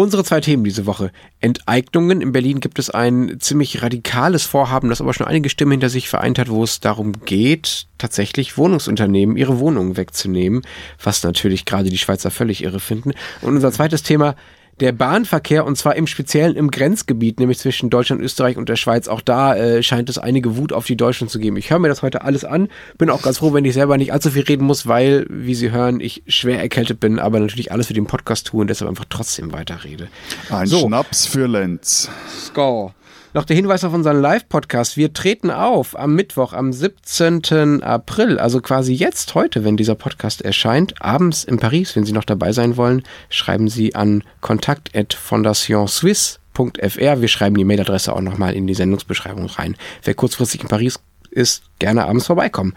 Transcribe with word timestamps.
Unsere 0.00 0.22
zwei 0.22 0.40
Themen 0.40 0.62
diese 0.62 0.86
Woche. 0.86 1.10
Enteignungen. 1.40 2.20
In 2.20 2.30
Berlin 2.30 2.60
gibt 2.60 2.78
es 2.78 2.88
ein 2.88 3.38
ziemlich 3.40 3.82
radikales 3.82 4.44
Vorhaben, 4.44 4.90
das 4.90 5.00
aber 5.00 5.12
schon 5.12 5.26
einige 5.26 5.48
Stimmen 5.48 5.72
hinter 5.72 5.88
sich 5.88 6.08
vereint 6.08 6.38
hat, 6.38 6.48
wo 6.48 6.62
es 6.62 6.78
darum 6.78 7.24
geht, 7.24 7.88
tatsächlich 7.98 8.56
Wohnungsunternehmen 8.56 9.36
ihre 9.36 9.58
Wohnungen 9.58 9.96
wegzunehmen, 9.96 10.62
was 11.02 11.24
natürlich 11.24 11.64
gerade 11.64 11.90
die 11.90 11.98
Schweizer 11.98 12.30
völlig 12.30 12.62
irre 12.62 12.78
finden. 12.78 13.10
Und 13.42 13.56
unser 13.56 13.72
zweites 13.72 14.04
Thema, 14.04 14.36
der 14.80 14.92
Bahnverkehr 14.92 15.64
und 15.64 15.76
zwar 15.76 15.96
im 15.96 16.06
Speziellen 16.06 16.56
im 16.56 16.70
Grenzgebiet, 16.70 17.40
nämlich 17.40 17.58
zwischen 17.58 17.90
Deutschland, 17.90 18.22
Österreich 18.22 18.56
und 18.56 18.68
der 18.68 18.76
Schweiz. 18.76 19.08
Auch 19.08 19.20
da 19.20 19.54
äh, 19.54 19.82
scheint 19.82 20.08
es 20.08 20.18
einige 20.18 20.56
Wut 20.56 20.72
auf 20.72 20.86
die 20.86 20.96
Deutschen 20.96 21.28
zu 21.28 21.38
geben. 21.38 21.56
Ich 21.56 21.70
höre 21.70 21.78
mir 21.78 21.88
das 21.88 22.02
heute 22.02 22.22
alles 22.22 22.44
an, 22.44 22.68
bin 22.96 23.10
auch 23.10 23.22
ganz 23.22 23.38
froh, 23.38 23.52
wenn 23.52 23.64
ich 23.64 23.74
selber 23.74 23.96
nicht 23.96 24.12
allzu 24.12 24.30
viel 24.30 24.42
reden 24.42 24.64
muss, 24.64 24.86
weil, 24.86 25.26
wie 25.28 25.54
Sie 25.54 25.70
hören, 25.70 26.00
ich 26.00 26.22
schwer 26.26 26.60
erkältet 26.60 27.00
bin, 27.00 27.18
aber 27.18 27.40
natürlich 27.40 27.72
alles 27.72 27.88
für 27.88 27.94
den 27.94 28.06
Podcast 28.06 28.48
tue 28.48 28.60
und 28.60 28.68
deshalb 28.68 28.88
einfach 28.88 29.06
trotzdem 29.08 29.52
weiterrede. 29.52 30.08
Ein 30.50 30.66
so. 30.66 30.86
Schnaps 30.86 31.26
für 31.26 31.46
Lenz. 31.46 32.10
Skull. 32.28 32.92
Noch 33.38 33.44
der 33.44 33.54
Hinweis 33.54 33.84
auf 33.84 33.94
unseren 33.94 34.20
Live-Podcast. 34.20 34.96
Wir 34.96 35.12
treten 35.12 35.52
auf 35.52 35.96
am 35.96 36.16
Mittwoch, 36.16 36.52
am 36.52 36.72
17. 36.72 37.84
April, 37.84 38.40
also 38.40 38.60
quasi 38.60 38.92
jetzt, 38.92 39.36
heute, 39.36 39.62
wenn 39.62 39.76
dieser 39.76 39.94
Podcast 39.94 40.42
erscheint, 40.42 41.00
abends 41.00 41.44
in 41.44 41.60
Paris. 41.60 41.94
Wenn 41.94 42.02
Sie 42.02 42.10
noch 42.10 42.24
dabei 42.24 42.50
sein 42.50 42.76
wollen, 42.76 43.04
schreiben 43.30 43.68
Sie 43.68 43.94
an 43.94 44.24
kontakt.fondationswiss.fr. 44.40 47.20
Wir 47.20 47.28
schreiben 47.28 47.54
die 47.54 47.62
Mailadresse 47.62 48.12
auch 48.12 48.22
nochmal 48.22 48.54
in 48.54 48.66
die 48.66 48.74
Sendungsbeschreibung 48.74 49.46
rein. 49.46 49.76
Wer 50.02 50.14
kurzfristig 50.14 50.62
in 50.62 50.68
Paris 50.68 50.98
ist, 51.30 51.62
gerne 51.78 52.08
abends 52.08 52.26
vorbeikommen. 52.26 52.74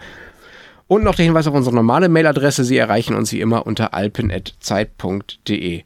Und 0.86 1.04
noch 1.04 1.14
der 1.14 1.24
Hinweis 1.24 1.46
auf 1.46 1.54
unsere 1.54 1.74
normale 1.74 2.08
Mailadresse. 2.08 2.64
Sie 2.64 2.76
erreichen 2.76 3.14
uns 3.14 3.32
wie 3.32 3.40
immer 3.40 3.66
unter 3.66 3.94
alpen.zeit.de. 3.94 5.82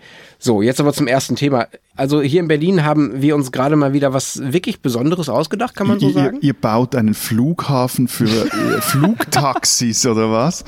So, 0.47 0.63
jetzt 0.63 0.79
aber 0.79 0.93
zum 0.93 1.09
ersten 1.09 1.35
Thema. 1.35 1.67
Also 1.97 2.23
hier 2.23 2.39
in 2.39 2.47
Berlin 2.47 2.85
haben 2.85 3.21
wir 3.21 3.35
uns 3.35 3.51
gerade 3.51 3.75
mal 3.75 3.93
wieder 3.95 4.13
was 4.13 4.41
wirklich 4.53 4.81
Besonderes 4.81 5.29
ausgedacht, 5.29 5.75
kann 5.75 5.89
man 5.89 5.99
so 5.99 6.11
sagen? 6.11 6.37
Ihr, 6.37 6.49
ihr 6.49 6.55
baut 6.55 6.95
einen 6.95 7.15
Flughafen 7.15 8.07
für 8.07 8.27
äh, 8.29 8.81
Flugtaxis 8.81 10.07
oder 10.07 10.31
was? 10.31 10.65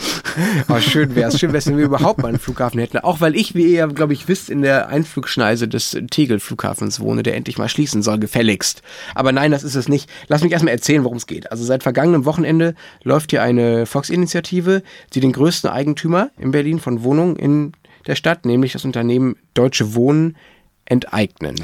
Oh, 0.68 0.80
schön 0.80 1.14
wäre 1.14 1.28
es. 1.28 1.38
Schön 1.38 1.50
wäre 1.50 1.58
es, 1.58 1.68
wenn 1.68 1.76
wir 1.76 1.84
überhaupt 1.84 2.20
mal 2.20 2.28
einen 2.28 2.40
Flughafen 2.40 2.80
hätten. 2.80 2.98
Auch 2.98 3.20
weil 3.20 3.36
ich, 3.36 3.54
wie 3.54 3.72
ihr, 3.72 3.86
glaube 3.86 4.14
ich, 4.14 4.26
wisst, 4.26 4.50
in 4.50 4.62
der 4.62 4.88
Einflugschneise 4.88 5.68
des 5.68 5.96
Tegel-Flughafens 6.10 6.98
wohne, 6.98 7.22
der 7.22 7.36
endlich 7.36 7.56
mal 7.56 7.68
schließen 7.68 8.02
soll, 8.02 8.18
gefälligst. 8.18 8.82
Aber 9.14 9.30
nein, 9.30 9.52
das 9.52 9.62
ist 9.62 9.76
es 9.76 9.88
nicht. 9.88 10.10
Lass 10.26 10.42
mich 10.42 10.50
erstmal 10.50 10.74
erzählen, 10.74 11.04
worum 11.04 11.18
es 11.18 11.28
geht. 11.28 11.52
Also 11.52 11.62
seit 11.62 11.84
vergangenem 11.84 12.24
Wochenende 12.24 12.74
läuft 13.04 13.30
hier 13.30 13.42
eine 13.42 13.86
Volksinitiative, 13.86 14.82
die 15.14 15.20
den 15.20 15.30
größten 15.30 15.70
Eigentümer 15.70 16.30
in 16.36 16.50
Berlin 16.50 16.80
von 16.80 17.04
Wohnungen 17.04 17.36
in 17.36 17.74
der 18.09 18.17
Stadt, 18.17 18.45
nämlich 18.45 18.73
das 18.73 18.84
Unternehmen 18.84 19.37
Deutsche 19.55 19.95
Wohnen, 19.95 20.37
enteignen. 20.87 21.55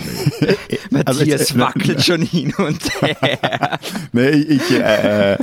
Matthias 0.90 1.40
also, 1.40 1.58
wackelt 1.58 2.04
schon 2.04 2.22
hin 2.22 2.54
und 2.56 2.80
her. 3.00 3.78
nee, 4.12 4.28
ich, 4.30 4.70
äh, 4.70 5.38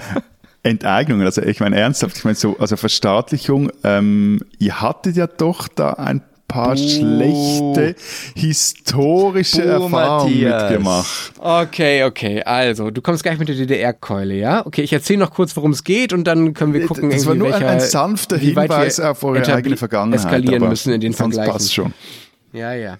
Enteignung, 0.63 1.21
also 1.21 1.41
ich 1.41 1.59
meine 1.59 1.77
ernsthaft, 1.77 2.17
ich 2.17 2.23
meine 2.23 2.35
so, 2.35 2.57
also 2.59 2.77
Verstaatlichung, 2.77 3.71
ähm, 3.83 4.41
ihr 4.59 4.79
hattet 4.81 5.15
ja 5.15 5.25
doch 5.25 5.67
da 5.67 5.93
ein 5.93 6.21
paar 6.51 6.75
Buh. 6.75 6.87
schlechte 6.87 7.95
historische 8.35 9.61
Buh, 9.61 9.67
Erfahrungen 9.67 9.91
Matthias. 9.91 10.69
mitgemacht. 10.69 11.33
Okay, 11.39 12.03
okay, 12.03 12.43
also 12.43 12.91
du 12.91 13.01
kommst 13.01 13.23
gleich 13.23 13.39
mit 13.39 13.47
der 13.47 13.55
DDR-Keule, 13.55 14.35
ja? 14.35 14.65
Okay, 14.65 14.81
ich 14.81 14.93
erzähle 14.93 15.19
noch 15.19 15.31
kurz, 15.31 15.55
worum 15.55 15.71
es 15.71 15.83
geht 15.83 16.13
und 16.13 16.25
dann 16.25 16.53
können 16.53 16.73
wir 16.73 16.85
gucken, 16.85 17.09
das 17.09 17.25
war 17.25 17.35
nur 17.35 17.49
welcher, 17.51 17.67
ein, 17.67 17.75
ein 17.75 17.79
sanfter 17.79 18.37
Hinweis 18.37 18.99
auf 18.99 19.23
eure 19.23 19.53
eigene 19.53 19.77
Vergangenheit. 19.77 20.19
Eskalieren 20.19 20.67
müssen 20.67 20.93
in 20.93 21.01
den 21.01 21.13
sonst 21.13 21.35
Vergleichen. 21.35 21.53
passt 21.53 21.73
schon. 21.73 21.93
Ja, 22.53 22.73
ja. 22.73 22.97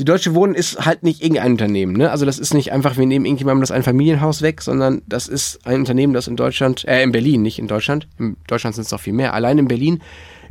Die 0.00 0.04
Deutsche 0.04 0.34
Wohnen 0.34 0.56
ist 0.56 0.84
halt 0.84 1.04
nicht 1.04 1.22
irgendein 1.22 1.52
Unternehmen. 1.52 1.92
Ne? 1.96 2.10
Also 2.10 2.26
das 2.26 2.40
ist 2.40 2.52
nicht 2.52 2.72
einfach, 2.72 2.96
wir 2.96 3.06
nehmen 3.06 3.26
irgendjemandem 3.26 3.60
das 3.60 3.70
ein 3.70 3.84
Familienhaus 3.84 4.42
weg, 4.42 4.60
sondern 4.60 5.02
das 5.06 5.28
ist 5.28 5.64
ein 5.66 5.80
Unternehmen, 5.80 6.14
das 6.14 6.26
in 6.26 6.34
Deutschland, 6.34 6.84
äh, 6.88 7.02
in 7.04 7.12
Berlin, 7.12 7.42
nicht 7.42 7.60
in 7.60 7.68
Deutschland. 7.68 8.08
In 8.18 8.36
Deutschland 8.48 8.74
sind 8.74 8.86
es 8.86 8.90
noch 8.90 8.98
viel 8.98 9.12
mehr. 9.12 9.34
Allein 9.34 9.56
in 9.58 9.68
Berlin 9.68 10.02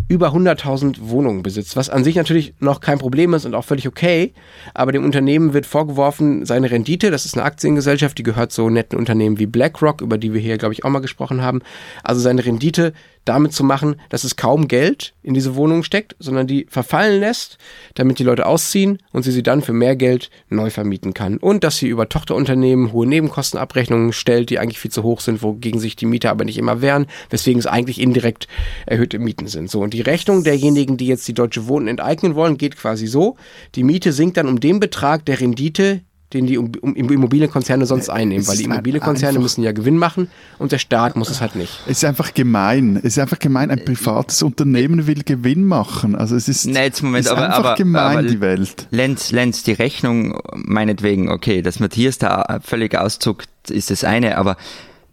über 0.07 0.33
100.000 0.33 0.97
Wohnungen 1.01 1.43
besitzt, 1.43 1.75
was 1.75 1.89
an 1.89 2.03
sich 2.03 2.15
natürlich 2.15 2.53
noch 2.59 2.81
kein 2.81 2.99
Problem 2.99 3.33
ist 3.33 3.45
und 3.45 3.55
auch 3.55 3.63
völlig 3.63 3.87
okay. 3.87 4.33
Aber 4.73 4.91
dem 4.91 5.03
Unternehmen 5.03 5.53
wird 5.53 5.65
vorgeworfen, 5.65 6.45
seine 6.45 6.71
Rendite, 6.71 7.11
das 7.11 7.25
ist 7.25 7.35
eine 7.35 7.45
Aktiengesellschaft, 7.45 8.17
die 8.17 8.23
gehört 8.23 8.51
so 8.51 8.69
netten 8.69 8.97
Unternehmen 8.97 9.39
wie 9.39 9.45
BlackRock, 9.45 10.01
über 10.01 10.17
die 10.17 10.33
wir 10.33 10.41
hier, 10.41 10.57
glaube 10.57 10.73
ich, 10.73 10.83
auch 10.83 10.89
mal 10.89 10.99
gesprochen 10.99 11.41
haben. 11.41 11.61
Also 12.03 12.21
seine 12.21 12.45
Rendite 12.45 12.93
damit 13.25 13.53
zu 13.53 13.63
machen, 13.63 13.95
dass 14.09 14.23
es 14.23 14.35
kaum 14.35 14.67
Geld 14.67 15.13
in 15.21 15.33
diese 15.33 15.55
Wohnungen 15.55 15.83
steckt, 15.83 16.15
sondern 16.19 16.47
die 16.47 16.65
verfallen 16.69 17.19
lässt, 17.19 17.57
damit 17.95 18.19
die 18.19 18.23
Leute 18.23 18.45
ausziehen 18.45 18.99
und 19.11 19.23
sie 19.23 19.31
sie 19.31 19.43
dann 19.43 19.61
für 19.61 19.73
mehr 19.73 19.95
Geld 19.95 20.29
neu 20.49 20.69
vermieten 20.69 21.13
kann. 21.13 21.37
Und 21.37 21.63
dass 21.63 21.77
sie 21.77 21.87
über 21.87 22.09
Tochterunternehmen 22.09 22.91
hohe 22.91 23.07
Nebenkostenabrechnungen 23.07 24.13
stellt, 24.13 24.49
die 24.49 24.59
eigentlich 24.59 24.79
viel 24.79 24.91
zu 24.91 25.03
hoch 25.03 25.21
sind, 25.21 25.41
wogegen 25.41 25.79
sich 25.79 25.95
die 25.95 26.05
Mieter 26.05 26.31
aber 26.31 26.45
nicht 26.45 26.57
immer 26.57 26.81
wehren, 26.81 27.07
weswegen 27.29 27.59
es 27.59 27.67
eigentlich 27.67 28.01
indirekt 28.01 28.47
erhöhte 28.85 29.19
Mieten 29.19 29.47
sind. 29.47 29.69
So, 29.69 29.81
und 29.81 29.93
die 29.93 30.01
Rechnung 30.01 30.43
derjenigen, 30.43 30.97
die 30.97 31.07
jetzt 31.07 31.27
die 31.27 31.33
Deutsche 31.33 31.67
Wohnen 31.67 31.87
enteignen 31.87 32.35
wollen, 32.35 32.57
geht 32.57 32.77
quasi 32.77 33.07
so. 33.07 33.37
Die 33.75 33.83
Miete 33.83 34.11
sinkt 34.11 34.37
dann 34.37 34.47
um 34.47 34.59
den 34.59 34.79
Betrag 34.79 35.25
der 35.25 35.39
Rendite, 35.39 36.01
den 36.33 36.45
die 36.45 36.55
Immobilienkonzerne 36.55 37.85
sonst 37.85 38.09
einnehmen, 38.09 38.47
weil 38.47 38.57
die 38.57 38.63
Immobilienkonzerne 38.63 39.39
müssen 39.39 39.63
ja 39.63 39.71
Gewinn 39.71 39.97
machen 39.97 40.29
und 40.59 40.71
der 40.71 40.77
Staat 40.77 41.15
muss 41.15 41.29
es 41.29 41.41
halt 41.41 41.55
nicht. 41.55 41.79
Es 41.85 41.97
ist 41.97 42.05
einfach 42.05 42.33
gemein. 42.33 42.97
Es 42.97 43.17
ist 43.17 43.19
einfach 43.19 43.39
gemein. 43.39 43.71
Ein 43.71 43.85
privates 43.85 44.41
Unternehmen 44.43 45.07
will 45.07 45.23
Gewinn 45.23 45.65
machen. 45.65 46.15
Also 46.15 46.35
es 46.35 46.47
ist, 46.47 46.65
nee, 46.65 46.83
jetzt 46.83 47.01
Moment, 47.03 47.25
ist 47.25 47.31
aber, 47.31 47.45
einfach 47.45 47.59
aber, 47.59 47.75
gemein, 47.75 48.17
aber, 48.17 48.23
die 48.23 48.41
Welt. 48.41 48.87
Lenz, 48.91 49.31
Lenz, 49.31 49.63
die 49.63 49.73
Rechnung 49.73 50.39
meinetwegen, 50.53 51.29
okay, 51.29 51.61
dass 51.61 51.79
Matthias 51.79 52.17
da 52.17 52.59
völlig 52.63 52.95
auszuckt, 52.97 53.49
ist 53.69 53.91
das 53.91 54.03
eine, 54.03 54.37
aber 54.37 54.57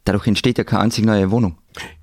dadurch 0.04 0.26
entsteht 0.26 0.58
ja 0.58 0.64
keine 0.64 0.82
einzige 0.82 1.06
neue 1.06 1.30
Wohnung. 1.30 1.56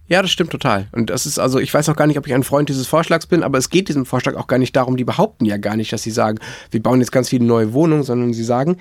Ja, 0.08 0.22
das 0.22 0.32
stimmt 0.32 0.52
total. 0.52 0.88
Und 0.94 1.10
das 1.10 1.26
ist 1.26 1.38
also, 1.38 1.60
ich 1.60 1.74
weiß 1.74 1.90
auch 1.90 1.96
gar 1.96 2.08
nicht, 2.08 2.18
ob 2.18 2.28
ich 2.28 2.34
ein 2.34 2.44
Freund 2.44 2.70
dieses 2.70 2.88
Vorschlags 2.88 3.26
bin, 3.26 3.44
aber 3.44 3.58
es 3.58 3.70
geht 3.70 3.90
diesem 3.90 4.06
Vorschlag 4.06 4.36
auch 4.36 4.48
gar 4.48 4.58
nicht 4.58 4.76
darum, 4.76 4.96
die 4.96 5.04
behaupten 5.04 5.46
ja 5.46 5.58
gar 5.58 5.76
nicht, 5.76 5.92
dass 5.92 6.04
sie 6.04 6.12
sagen, 6.12 6.40
wir 6.72 6.82
bauen 6.82 7.00
jetzt 7.00 7.12
ganz 7.12 7.30
viele 7.30 7.46
neue 7.46 7.74
Wohnungen, 7.74 8.04
sondern 8.04 8.34
sie 8.34 8.44
sagen, 8.44 8.78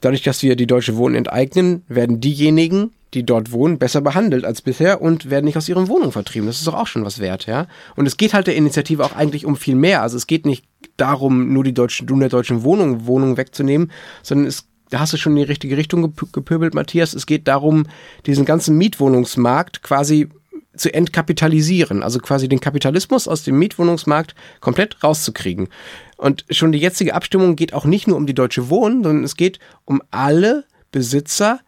dadurch, 0.00 0.22
dass 0.22 0.42
wir 0.42 0.54
die 0.54 0.68
Deutsche 0.68 0.96
Wohnen 0.96 1.16
enteignen, 1.16 1.82
werden 1.88 2.20
diejenigen, 2.20 2.92
die 3.14 3.26
dort 3.26 3.50
wohnen, 3.50 3.78
besser 3.78 4.00
behandelt 4.00 4.44
als 4.44 4.62
bisher 4.62 5.02
und 5.02 5.28
werden 5.28 5.46
nicht 5.46 5.56
aus 5.56 5.68
ihren 5.68 5.88
Wohnungen 5.88 6.12
vertrieben. 6.12 6.46
Das 6.46 6.58
ist 6.58 6.66
doch 6.68 6.74
auch 6.74 6.86
schon 6.86 7.04
was 7.04 7.18
wert, 7.18 7.46
ja. 7.46 7.66
Und 7.96 8.06
es 8.06 8.16
geht 8.16 8.32
halt 8.32 8.46
der 8.46 8.54
Initiative 8.54 9.04
auch 9.04 9.16
eigentlich 9.16 9.46
um 9.46 9.56
viel 9.56 9.74
mehr. 9.74 10.02
Also 10.02 10.16
es 10.16 10.28
geht 10.28 10.46
nicht 10.46 10.64
darum, 10.96 11.52
nur 11.52 11.64
die 11.64 11.74
deutschen, 11.74 12.06
nur 12.06 12.20
der 12.20 12.28
deutschen 12.28 12.62
Wohnung, 12.62 13.06
Wohnungen 13.06 13.36
wegzunehmen, 13.36 13.90
sondern 14.22 14.46
es 14.46 14.66
da 14.90 14.98
hast 14.98 15.12
du 15.12 15.16
schon 15.16 15.32
in 15.32 15.36
die 15.36 15.42
richtige 15.44 15.76
Richtung 15.76 16.14
gepöbelt, 16.32 16.74
Matthias. 16.74 17.14
Es 17.14 17.26
geht 17.26 17.46
darum, 17.46 17.86
diesen 18.26 18.44
ganzen 18.44 18.76
Mietwohnungsmarkt 18.76 19.84
quasi 19.84 20.28
zu 20.76 20.92
entkapitalisieren, 20.92 22.02
also 22.02 22.20
quasi 22.20 22.48
den 22.48 22.60
Kapitalismus 22.60 23.26
aus 23.26 23.42
dem 23.42 23.58
Mietwohnungsmarkt 23.58 24.34
komplett 24.60 25.02
rauszukriegen. 25.02 25.68
Und 26.16 26.44
schon 26.50 26.72
die 26.72 26.78
jetzige 26.78 27.14
Abstimmung 27.14 27.56
geht 27.56 27.74
auch 27.74 27.84
nicht 27.84 28.06
nur 28.06 28.16
um 28.16 28.26
die 28.26 28.34
Deutsche 28.34 28.70
Wohnen, 28.70 29.02
sondern 29.02 29.24
es 29.24 29.36
geht 29.36 29.58
um 29.84 30.00
alle 30.10 30.64
Besitzer 30.92 31.60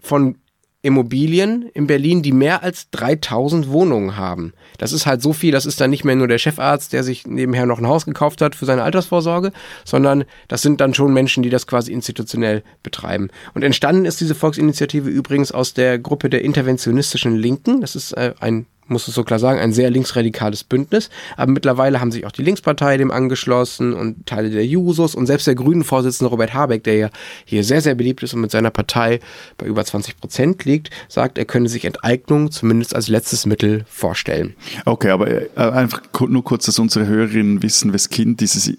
von 0.00 0.38
Immobilien 0.82 1.70
in 1.74 1.86
Berlin, 1.86 2.22
die 2.22 2.32
mehr 2.32 2.64
als 2.64 2.90
3000 2.90 3.70
Wohnungen 3.70 4.16
haben. 4.16 4.52
Das 4.78 4.92
ist 4.92 5.06
halt 5.06 5.22
so 5.22 5.32
viel, 5.32 5.52
das 5.52 5.64
ist 5.64 5.80
dann 5.80 5.90
nicht 5.90 6.04
mehr 6.04 6.16
nur 6.16 6.26
der 6.26 6.38
Chefarzt, 6.38 6.92
der 6.92 7.04
sich 7.04 7.24
nebenher 7.24 7.66
noch 7.66 7.78
ein 7.78 7.86
Haus 7.86 8.04
gekauft 8.04 8.40
hat 8.40 8.56
für 8.56 8.66
seine 8.66 8.82
Altersvorsorge, 8.82 9.52
sondern 9.84 10.24
das 10.48 10.62
sind 10.62 10.80
dann 10.80 10.92
schon 10.92 11.12
Menschen, 11.12 11.44
die 11.44 11.50
das 11.50 11.68
quasi 11.68 11.92
institutionell 11.92 12.64
betreiben. 12.82 13.28
Und 13.54 13.62
entstanden 13.62 14.06
ist 14.06 14.20
diese 14.20 14.34
Volksinitiative 14.34 15.08
übrigens 15.08 15.52
aus 15.52 15.72
der 15.72 16.00
Gruppe 16.00 16.28
der 16.28 16.42
interventionistischen 16.42 17.36
Linken. 17.36 17.80
Das 17.80 17.94
ist 17.94 18.12
äh, 18.12 18.34
ein 18.40 18.66
muss 18.88 19.06
es 19.06 19.14
so 19.14 19.22
klar 19.22 19.38
sagen, 19.38 19.60
ein 19.60 19.72
sehr 19.72 19.90
linksradikales 19.90 20.64
Bündnis. 20.64 21.08
Aber 21.36 21.52
mittlerweile 21.52 22.00
haben 22.00 22.10
sich 22.10 22.26
auch 22.26 22.32
die 22.32 22.42
Linkspartei 22.42 22.96
dem 22.96 23.10
angeschlossen 23.10 23.94
und 23.94 24.26
Teile 24.26 24.50
der 24.50 24.66
Jusos 24.66 25.14
und 25.14 25.26
selbst 25.26 25.46
der 25.46 25.54
Grünen-Vorsitzende 25.54 26.30
Robert 26.30 26.52
Habeck, 26.52 26.84
der 26.84 26.96
ja 26.96 27.10
hier 27.44 27.64
sehr, 27.64 27.80
sehr 27.80 27.94
beliebt 27.94 28.22
ist 28.22 28.34
und 28.34 28.40
mit 28.40 28.50
seiner 28.50 28.70
Partei 28.70 29.20
bei 29.56 29.66
über 29.66 29.84
20 29.84 30.18
Prozent 30.18 30.64
liegt, 30.64 30.90
sagt, 31.08 31.38
er 31.38 31.44
könne 31.44 31.68
sich 31.68 31.84
Enteignung 31.84 32.50
zumindest 32.50 32.94
als 32.94 33.08
letztes 33.08 33.46
Mittel 33.46 33.84
vorstellen. 33.88 34.54
Okay, 34.84 35.10
aber 35.10 35.30
äh, 35.30 35.48
einfach 35.56 36.02
nur 36.28 36.44
kurz, 36.44 36.66
dass 36.66 36.78
unsere 36.78 37.06
Hörerinnen 37.06 37.62
wissen, 37.62 37.92
wes 37.92 38.08
Kind 38.08 38.40
dieses, 38.40 38.72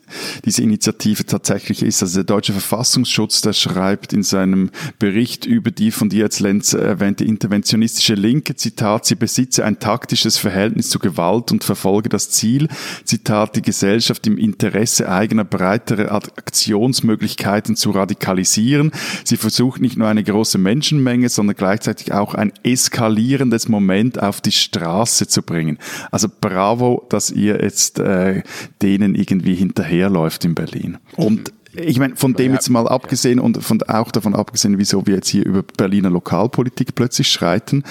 diese 0.43 0.61
Initiative 0.61 1.25
tatsächlich 1.25 1.81
ist. 1.81 2.01
Also 2.01 2.15
der 2.15 2.23
Deutsche 2.25 2.51
Verfassungsschutz, 2.51 3.41
der 3.41 3.53
schreibt 3.53 4.11
in 4.13 4.23
seinem 4.23 4.69
Bericht 4.99 5.45
über 5.45 5.71
die 5.71 5.91
von 5.91 6.09
dir 6.09 6.23
jetzt 6.23 6.39
Lenz 6.39 6.73
erwähnte 6.73 7.23
interventionistische 7.23 8.15
Linke, 8.15 8.55
Zitat, 8.55 9.05
sie 9.05 9.15
besitze 9.15 9.63
ein 9.63 9.79
Teil 9.79 9.92
taktisches 9.93 10.37
Verhältnis 10.37 10.89
zu 10.89 10.97
Gewalt 10.97 11.51
und 11.51 11.63
verfolge 11.63 12.09
das 12.09 12.31
Ziel, 12.31 12.67
Zitat, 13.03 13.55
die 13.55 13.61
Gesellschaft 13.61 14.25
im 14.25 14.39
Interesse 14.39 15.07
eigener 15.07 15.43
breiterer 15.43 16.11
Aktionsmöglichkeiten 16.11 17.75
zu 17.75 17.91
radikalisieren. 17.91 18.91
Sie 19.23 19.37
versucht 19.37 19.81
nicht 19.81 19.95
nur 19.95 20.07
eine 20.07 20.23
große 20.23 20.57
Menschenmenge, 20.57 21.29
sondern 21.29 21.55
gleichzeitig 21.55 22.11
auch 22.11 22.33
ein 22.33 22.51
eskalierendes 22.63 23.69
Moment 23.69 24.19
auf 24.19 24.41
die 24.41 24.51
Straße 24.51 25.27
zu 25.27 25.43
bringen. 25.43 25.77
Also 26.09 26.27
bravo, 26.41 27.05
dass 27.09 27.29
ihr 27.29 27.61
jetzt 27.61 27.99
äh, 27.99 28.41
denen 28.81 29.13
irgendwie 29.13 29.53
hinterherläuft 29.53 30.43
in 30.43 30.55
Berlin. 30.55 30.97
Und 31.15 31.53
ich 31.75 31.99
meine, 31.99 32.15
von 32.15 32.33
dem 32.33 32.53
jetzt 32.53 32.69
mal 32.69 32.87
abgesehen 32.87 33.39
und 33.39 33.63
von, 33.63 33.81
auch 33.83 34.11
davon 34.11 34.33
abgesehen, 34.33 34.79
wieso 34.79 35.05
wir 35.05 35.15
jetzt 35.15 35.29
hier 35.29 35.45
über 35.45 35.61
Berliner 35.63 36.09
Lokalpolitik 36.09 36.95
plötzlich 36.95 37.29
schreiten, 37.29 37.83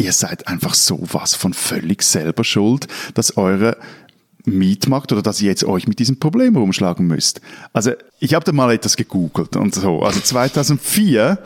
ihr 0.00 0.12
seid 0.12 0.48
einfach 0.48 0.74
sowas 0.74 1.34
von 1.34 1.52
völlig 1.52 2.02
selber 2.02 2.42
schuld, 2.42 2.88
dass 3.14 3.36
eure 3.36 3.76
Mietmarkt 4.44 5.12
oder 5.12 5.22
dass 5.22 5.40
ihr 5.40 5.48
jetzt 5.48 5.64
euch 5.64 5.86
mit 5.86 5.98
diesem 5.98 6.18
Problem 6.18 6.56
rumschlagen 6.56 7.06
müsst. 7.06 7.40
Also 7.72 7.92
ich 8.18 8.34
habe 8.34 8.44
da 8.44 8.52
mal 8.52 8.72
etwas 8.72 8.96
gegoogelt 8.96 9.56
und 9.56 9.74
so. 9.74 10.00
Also 10.00 10.20
2004 10.20 11.38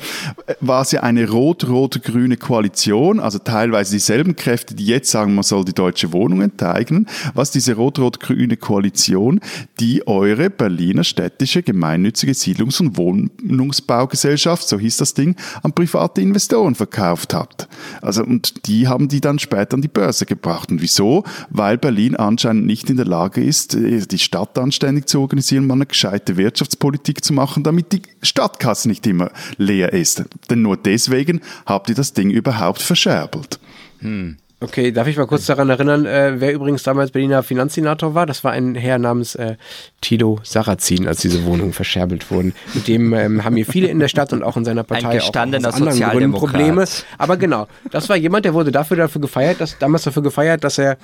war 0.61 0.83
es 0.83 0.93
ja 0.93 1.03
eine 1.03 1.29
rot-rot-grüne 1.29 2.37
Koalition, 2.37 3.21
also 3.21 3.39
teilweise 3.39 3.93
dieselben 3.93 4.35
Kräfte, 4.35 4.75
die 4.75 4.87
jetzt 4.87 5.11
sagen, 5.11 5.35
man 5.35 5.45
soll 5.45 5.65
die 5.65 5.73
deutsche 5.73 6.13
Wohnung 6.13 6.43
enteignen. 6.43 7.07
Was 7.35 7.53
diese 7.53 7.75
rot-rot-grüne 7.75 8.57
Koalition, 8.57 9.41
die 9.79 10.07
eure 10.07 10.51
Berliner 10.51 11.05
städtische 11.05 11.63
gemeinnützige 11.63 12.33
Siedlungs- 12.33 12.81
und 12.81 12.97
Wohnungsbaugesellschaft, 12.97 14.67
so 14.67 14.79
hieß 14.79 14.97
das 14.97 15.15
Ding, 15.15 15.37
an 15.63 15.73
private 15.73 16.21
Investoren 16.21 16.75
verkauft 16.75 17.35
hat. 17.35 17.69
Also 18.03 18.25
und 18.25 18.67
die 18.67 18.89
haben 18.89 19.09
die 19.09 19.21
dann 19.21 19.39
später 19.39 19.75
an 19.75 19.83
die 19.83 19.89
Börse 19.89 20.27
gebracht. 20.27 20.71
Und 20.71 20.83
wieso? 20.83 21.25
Weil 21.51 21.79
Berlin 21.79 22.17
anscheinend 22.17 22.67
nicht 22.67 22.84
in 22.91 22.97
der 22.97 23.07
Lage 23.07 23.43
ist, 23.43 23.75
die 23.75 24.19
Stadt 24.19 24.59
anständig 24.59 25.07
zu 25.09 25.21
organisieren, 25.21 25.67
man 25.67 25.79
eine 25.79 25.87
gescheite 25.87 26.37
Wirtschaft 26.37 26.55
Wirtschaftspolitik 26.65 27.25
zu 27.25 27.33
machen, 27.33 27.63
damit 27.63 27.93
die 27.93 28.03
Stadtkasse 28.23 28.89
nicht 28.89 29.07
immer 29.07 29.31
leer 29.57 29.93
ist. 29.93 30.25
Denn 30.51 30.63
nur 30.63 30.77
deswegen 30.77 31.41
habt 31.67 31.89
ihr 31.89 31.95
das 31.95 32.13
Ding 32.13 32.31
überhaupt 32.31 32.83
verscherbelt. 32.83 33.59
Hm. 34.01 34.37
Okay, 34.65 34.93
darf 34.93 35.07
ich 35.07 35.19
mal 35.19 35.27
kurz 35.27 35.45
daran 35.45 35.69
erinnern, 35.69 36.07
äh, 36.07 36.41
wer 36.41 36.55
übrigens 36.55 36.83
damals 36.83 37.11
Berliner 37.11 37.43
Finanzsenator 37.43 38.15
war? 38.15 38.25
Das 38.25 38.45
war 38.45 38.53
ein 38.53 38.75
Herr 38.75 38.99
namens 38.99 39.35
äh, 39.35 39.57
Tito 40.01 40.41
Sarrazin, 40.43 41.07
als 41.07 41.21
diese 41.21 41.45
Wohnungen 41.45 41.75
verscherbelt 41.75 42.31
wurden. 42.31 42.55
Mit 42.73 42.89
dem 42.89 43.13
ähm, 43.13 43.45
haben 43.45 43.57
hier 43.57 43.67
viele 43.67 43.89
in 43.89 43.99
der 43.99 44.09
Stadt 44.09 44.33
und 44.33 44.43
auch 44.43 44.57
in 44.57 44.65
seiner 44.65 44.83
Partei 44.83 45.21
auch 45.21 45.29
aus 45.29 45.35
anderen 45.37 46.01
Gründen 46.01 46.33
Probleme. 46.33 46.85
Aber 47.19 47.37
genau, 47.37 47.69
das 47.91 48.09
war 48.09 48.17
jemand, 48.17 48.47
der 48.47 48.55
wurde 48.55 48.73
dafür 48.73 48.97
dafür 48.97 49.21
gefeiert, 49.21 49.61
dass 49.61 49.79
damals 49.79 50.05
dafür 50.05 50.23
gefeiert, 50.23 50.65
dass 50.65 50.79
er 50.79 50.97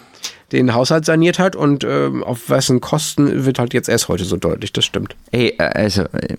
den 0.53 0.73
Haushalt 0.73 1.05
saniert 1.05 1.39
hat 1.39 1.55
und 1.55 1.85
ähm, 1.85 2.25
auf 2.25 2.49
wessen 2.49 2.81
Kosten 2.81 3.45
wird 3.45 3.59
halt 3.59 3.75
jetzt 3.75 3.89
erst 3.89 4.09
heute 4.09 4.25
so 4.25 4.37
deutlich. 4.37 4.73
Das 4.73 4.87
stimmt. 4.87 5.15
Ey, 5.33 5.55
äh, 5.59 5.63
also 5.63 6.03
äh, 6.03 6.37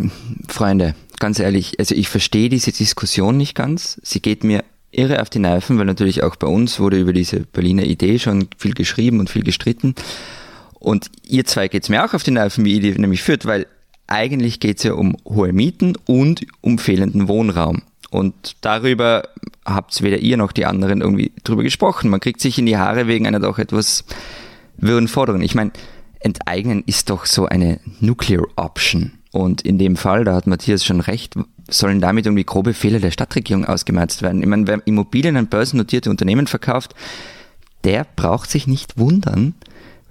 Freunde, 0.48 0.96
ganz 1.20 1.40
ehrlich, 1.40 1.80
also 1.80 1.94
ich 1.94 2.10
verstehe 2.10 2.50
diese 2.50 2.72
Diskussion 2.72 3.38
nicht 3.38 3.54
ganz. 3.54 4.02
Sie 4.04 4.22
geht 4.22 4.44
mir 4.44 4.64
irre 4.92 5.22
auf 5.22 5.30
die 5.30 5.40
Nerven, 5.40 5.78
weil 5.78 5.86
natürlich 5.86 6.24
auch 6.24 6.36
bei 6.36 6.48
uns 6.48 6.80
wurde 6.80 7.00
über 7.00 7.14
diese 7.14 7.42
Berliner 7.42 7.84
Idee 7.84 8.20
schon 8.20 8.48
viel 8.58 8.74
geschrieben 8.74 9.20
und 9.20 9.30
viel 9.30 9.44
gestritten. 9.44 9.96
Und 10.80 11.12
ihr 11.24 11.46
zwei 11.46 11.68
geht's 11.68 11.90
mir 11.90 12.04
auch 12.04 12.14
auf 12.14 12.24
die 12.24 12.32
Nerven, 12.32 12.66
wie 12.66 12.76
ihr 12.76 12.82
die 12.82 13.00
nämlich 13.00 13.22
führt, 13.22 13.46
weil 13.46 13.68
eigentlich 14.08 14.60
geht's 14.60 14.84
ja 14.84 14.94
um 14.94 15.16
hohe 15.26 15.54
Mieten 15.54 15.96
und 16.06 16.46
um 16.60 16.78
fehlenden 16.78 17.28
Wohnraum. 17.28 17.84
Und 18.10 18.58
darüber 18.60 19.24
habt 19.66 20.02
weder 20.02 20.18
ihr 20.18 20.36
noch 20.36 20.52
die 20.52 20.66
anderen 20.66 21.00
irgendwie 21.00 21.32
drüber 21.44 21.64
gesprochen. 21.64 22.10
Man 22.10 22.20
kriegt 22.20 22.42
sich 22.42 22.60
in 22.60 22.66
die 22.66 22.78
Haare 22.78 23.08
wegen 23.08 23.26
einer 23.26 23.40
doch 23.40 23.58
etwas 23.58 24.04
wirren 24.78 25.08
Forderung. 25.08 25.42
Ich 25.42 25.56
meine, 25.56 25.72
enteignen 26.20 26.84
ist 26.86 27.10
doch 27.10 27.26
so 27.26 27.46
eine 27.46 27.80
Nuclear 28.02 28.44
Option. 28.58 29.14
Und 29.32 29.62
in 29.62 29.78
dem 29.78 29.96
Fall, 29.96 30.26
da 30.26 30.36
hat 30.36 30.46
Matthias 30.46 30.84
schon 30.84 31.00
recht, 31.00 31.36
sollen 31.74 32.02
damit 32.02 32.26
irgendwie 32.26 32.44
grobe 32.44 32.74
Fehler 32.74 33.00
der 33.00 33.12
Stadtregierung 33.12 33.66
ausgemerzt 33.66 34.22
werden. 34.22 34.42
Ich 34.42 34.48
meine, 34.48 34.68
wer 34.68 34.86
Immobilien 34.86 35.38
an 35.38 35.48
börsennotierte 35.48 36.10
Unternehmen 36.10 36.48
verkauft, 36.48 36.96
der 37.84 38.06
braucht 38.16 38.50
sich 38.50 38.68
nicht 38.68 38.98
wundern, 38.98 39.56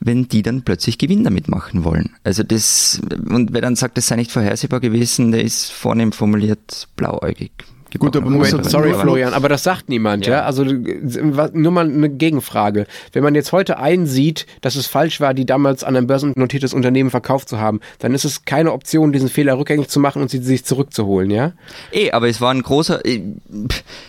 wenn 0.01 0.29
die 0.29 0.43
dann 0.43 0.63
plötzlich 0.63 0.99
Gewinn 0.99 1.25
damit 1.25 1.49
machen 1.49 1.85
wollen. 1.85 2.17
Also 2.25 2.43
das, 2.43 3.01
und 3.29 3.53
wer 3.53 3.61
dann 3.61 3.77
sagt, 3.77 3.99
das 3.99 4.07
sei 4.07 4.17
nicht 4.17 4.33
vorhersehbar 4.33 4.81
gewesen, 4.81 5.31
der 5.31 5.45
ist 5.45 5.71
vornehm 5.71 6.13
formuliert 6.13 6.89
blauäugig. 6.97 7.53
Gut, 7.99 8.17
aber 8.17 8.31
Moment, 8.31 8.65
sorry 8.71 8.95
Florian, 8.95 9.35
aber 9.35 9.49
das 9.49 9.63
sagt 9.63 9.89
niemand, 9.89 10.27
ja. 10.27 10.35
ja? 10.35 10.43
Also 10.45 10.65
nur 10.65 11.73
mal 11.73 11.87
eine 11.87 12.09
Gegenfrage. 12.09 12.87
Wenn 13.13 13.23
man 13.23 13.35
jetzt 13.35 13.53
heute 13.53 13.79
einsieht, 13.79 14.47
dass 14.61 14.77
es 14.77 14.87
falsch 14.87 15.21
war, 15.21 15.35
die 15.35 15.47
damals 15.47 15.85
an 15.85 15.97
ein 15.97 16.07
börsennotiertes 16.07 16.75
Unternehmen 16.75 17.11
verkauft 17.11 17.49
zu 17.49 17.59
haben, 17.59 17.81
dann 17.99 18.15
ist 18.15 18.25
es 18.25 18.45
keine 18.45 18.73
Option, 18.73 19.13
diesen 19.13 19.29
Fehler 19.29 19.59
rückgängig 19.59 19.89
zu 19.89 20.01
machen 20.01 20.23
und 20.23 20.31
sie 20.31 20.39
sich 20.39 20.65
zurückzuholen, 20.65 21.31
ja? 21.31 21.53
Eh, 21.93 22.11
aber 22.13 22.29
es 22.29 22.41
war 22.41 22.53
ein 22.53 22.63
großer, 22.63 23.05
äh, 23.05 23.23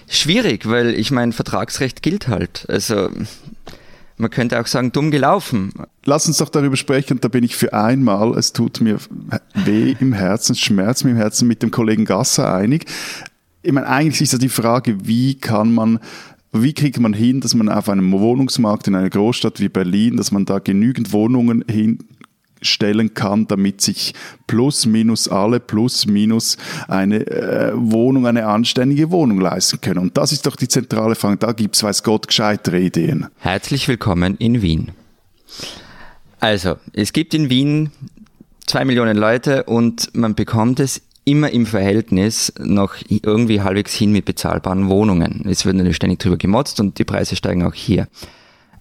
schwierig, 0.07 0.69
weil 0.69 0.93
ich 0.93 1.11
mein 1.11 1.31
Vertragsrecht 1.31 2.01
gilt 2.01 2.27
halt. 2.27 2.65
Also 2.69 3.09
man 4.21 4.29
könnte 4.29 4.61
auch 4.61 4.67
sagen, 4.67 4.91
dumm 4.91 5.09
gelaufen. 5.09 5.73
Lass 6.05 6.27
uns 6.27 6.37
doch 6.37 6.49
darüber 6.49 6.77
sprechen, 6.77 7.19
da 7.21 7.27
bin 7.27 7.43
ich 7.43 7.55
für 7.55 7.73
einmal, 7.73 8.37
es 8.37 8.53
tut 8.53 8.79
mir 8.79 8.97
weh 9.65 9.95
im 9.99 10.13
Herzen, 10.13 10.51
es 10.51 10.59
schmerzt 10.59 11.03
mir 11.03 11.11
im 11.11 11.17
Herzen, 11.17 11.47
mit 11.47 11.63
dem 11.63 11.71
Kollegen 11.71 12.05
Gasser 12.05 12.53
einig 12.53 12.85
ich 13.63 13.71
meine, 13.71 13.87
eigentlich 13.87 14.21
ist 14.21 14.33
ja 14.33 14.39
die 14.39 14.49
Frage, 14.49 15.07
wie 15.07 15.35
kann 15.35 15.73
man 15.73 15.99
wie 16.53 16.73
kriegt 16.73 16.99
man 16.99 17.13
hin, 17.13 17.39
dass 17.39 17.53
man 17.53 17.69
auf 17.69 17.87
einem 17.87 18.11
Wohnungsmarkt 18.11 18.87
in 18.87 18.95
einer 18.95 19.09
Großstadt 19.09 19.61
wie 19.61 19.69
Berlin, 19.69 20.17
dass 20.17 20.31
man 20.31 20.43
da 20.43 20.59
genügend 20.59 21.13
Wohnungen 21.13 21.63
hinstellen 21.69 23.13
kann, 23.13 23.47
damit 23.47 23.79
sich 23.79 24.13
plus 24.47 24.85
minus 24.85 25.29
alle 25.29 25.61
plus 25.61 26.05
minus 26.05 26.57
eine 26.89 27.25
äh, 27.27 27.71
Wohnung, 27.73 28.27
eine 28.27 28.47
anständige 28.47 29.11
Wohnung 29.11 29.39
leisten 29.39 29.79
können. 29.79 29.99
Und 29.99 30.17
das 30.17 30.33
ist 30.33 30.45
doch 30.45 30.57
die 30.57 30.67
zentrale 30.67 31.15
Frage. 31.15 31.37
Da 31.37 31.53
gibt 31.53 31.77
es, 31.77 31.83
weiß 31.83 32.03
Gott, 32.03 32.27
gescheitere 32.27 32.81
Ideen. 32.81 33.27
Herzlich 33.37 33.87
willkommen 33.87 34.35
in 34.35 34.61
Wien. 34.61 34.91
Also, 36.41 36.75
es 36.91 37.13
gibt 37.13 37.33
in 37.33 37.49
Wien 37.49 37.91
zwei 38.65 38.83
Millionen 38.83 39.15
Leute 39.15 39.63
und 39.63 40.13
man 40.13 40.35
bekommt 40.35 40.81
es 40.81 41.01
immer 41.23 41.51
im 41.51 41.65
Verhältnis 41.65 42.53
noch 42.59 42.95
irgendwie 43.07 43.61
halbwegs 43.61 43.93
hin 43.93 44.11
mit 44.11 44.25
bezahlbaren 44.25 44.89
Wohnungen. 44.89 45.45
Es 45.47 45.65
wird 45.65 45.75
natürlich 45.75 45.97
ständig 45.97 46.19
drüber 46.19 46.37
gemotzt 46.37 46.79
und 46.79 46.97
die 46.97 47.05
Preise 47.05 47.35
steigen 47.35 47.63
auch 47.63 47.73
hier. 47.73 48.07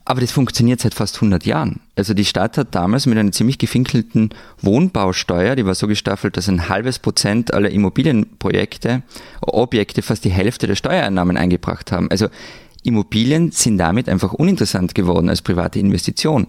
Aber 0.06 0.20
das 0.20 0.32
funktioniert 0.32 0.80
seit 0.80 0.94
fast 0.94 1.16
100 1.16 1.44
Jahren. 1.44 1.80
Also 1.94 2.14
die 2.14 2.24
Stadt 2.24 2.56
hat 2.56 2.74
damals 2.74 3.06
mit 3.06 3.18
einer 3.18 3.30
ziemlich 3.30 3.58
gefinkelten 3.58 4.30
Wohnbausteuer, 4.60 5.54
die 5.54 5.66
war 5.66 5.74
so 5.74 5.86
gestaffelt, 5.86 6.36
dass 6.36 6.48
ein 6.48 6.68
halbes 6.68 6.98
Prozent 6.98 7.52
aller 7.54 7.70
Immobilienprojekte, 7.70 9.02
Objekte 9.42 10.02
fast 10.02 10.24
die 10.24 10.30
Hälfte 10.30 10.66
der 10.66 10.74
Steuereinnahmen 10.74 11.36
eingebracht 11.36 11.92
haben. 11.92 12.10
Also 12.10 12.28
Immobilien 12.82 13.52
sind 13.52 13.78
damit 13.78 14.08
einfach 14.08 14.32
uninteressant 14.32 14.94
geworden 14.94 15.28
als 15.28 15.42
private 15.42 15.78
Investition. 15.78 16.46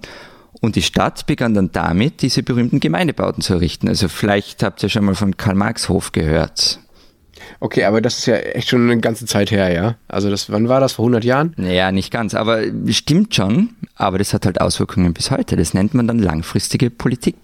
Und 0.62 0.76
die 0.76 0.84
Stadt 0.84 1.26
begann 1.26 1.56
dann 1.56 1.72
damit, 1.72 2.22
diese 2.22 2.44
berühmten 2.44 2.80
Gemeindebauten 2.80 3.42
zu 3.42 3.54
errichten. 3.54 3.88
Also 3.88 4.08
vielleicht 4.08 4.64
habt 4.64 4.82
ihr 4.84 4.90
schon 4.90 5.06
mal 5.06 5.16
von 5.16 5.36
Karl-Marx-Hof 5.36 6.12
gehört. 6.12 6.80
Okay, 7.60 7.84
aber 7.86 8.00
das 8.00 8.20
ist 8.20 8.26
ja 8.28 8.36
echt 8.36 8.70
schon 8.70 8.84
eine 8.84 9.02
ganze 9.02 9.26
Zeit 9.26 9.50
her, 9.50 9.74
ja? 9.74 9.96
Also 10.08 10.30
das, 10.30 10.52
wann 10.52 10.70
war 10.70 10.80
das? 10.80 10.94
Vor 10.94 11.06
100 11.06 11.24
Jahren? 11.24 11.54
Naja, 11.58 11.92
nicht 11.92 12.12
ganz, 12.12 12.36
aber 12.36 12.62
stimmt 12.90 13.36
schon. 13.36 13.72
Aber 13.96 14.20
das 14.20 14.34
hat 14.34 14.46
halt 14.46 14.62
Auswirkungen 14.62 15.14
bis 15.14 15.32
heute. 15.32 15.56
Das 15.56 15.74
nennt 15.74 15.96
man 15.96 16.08
dann 16.08 16.20
langfristige 16.20 16.92
Politik. 16.92 17.36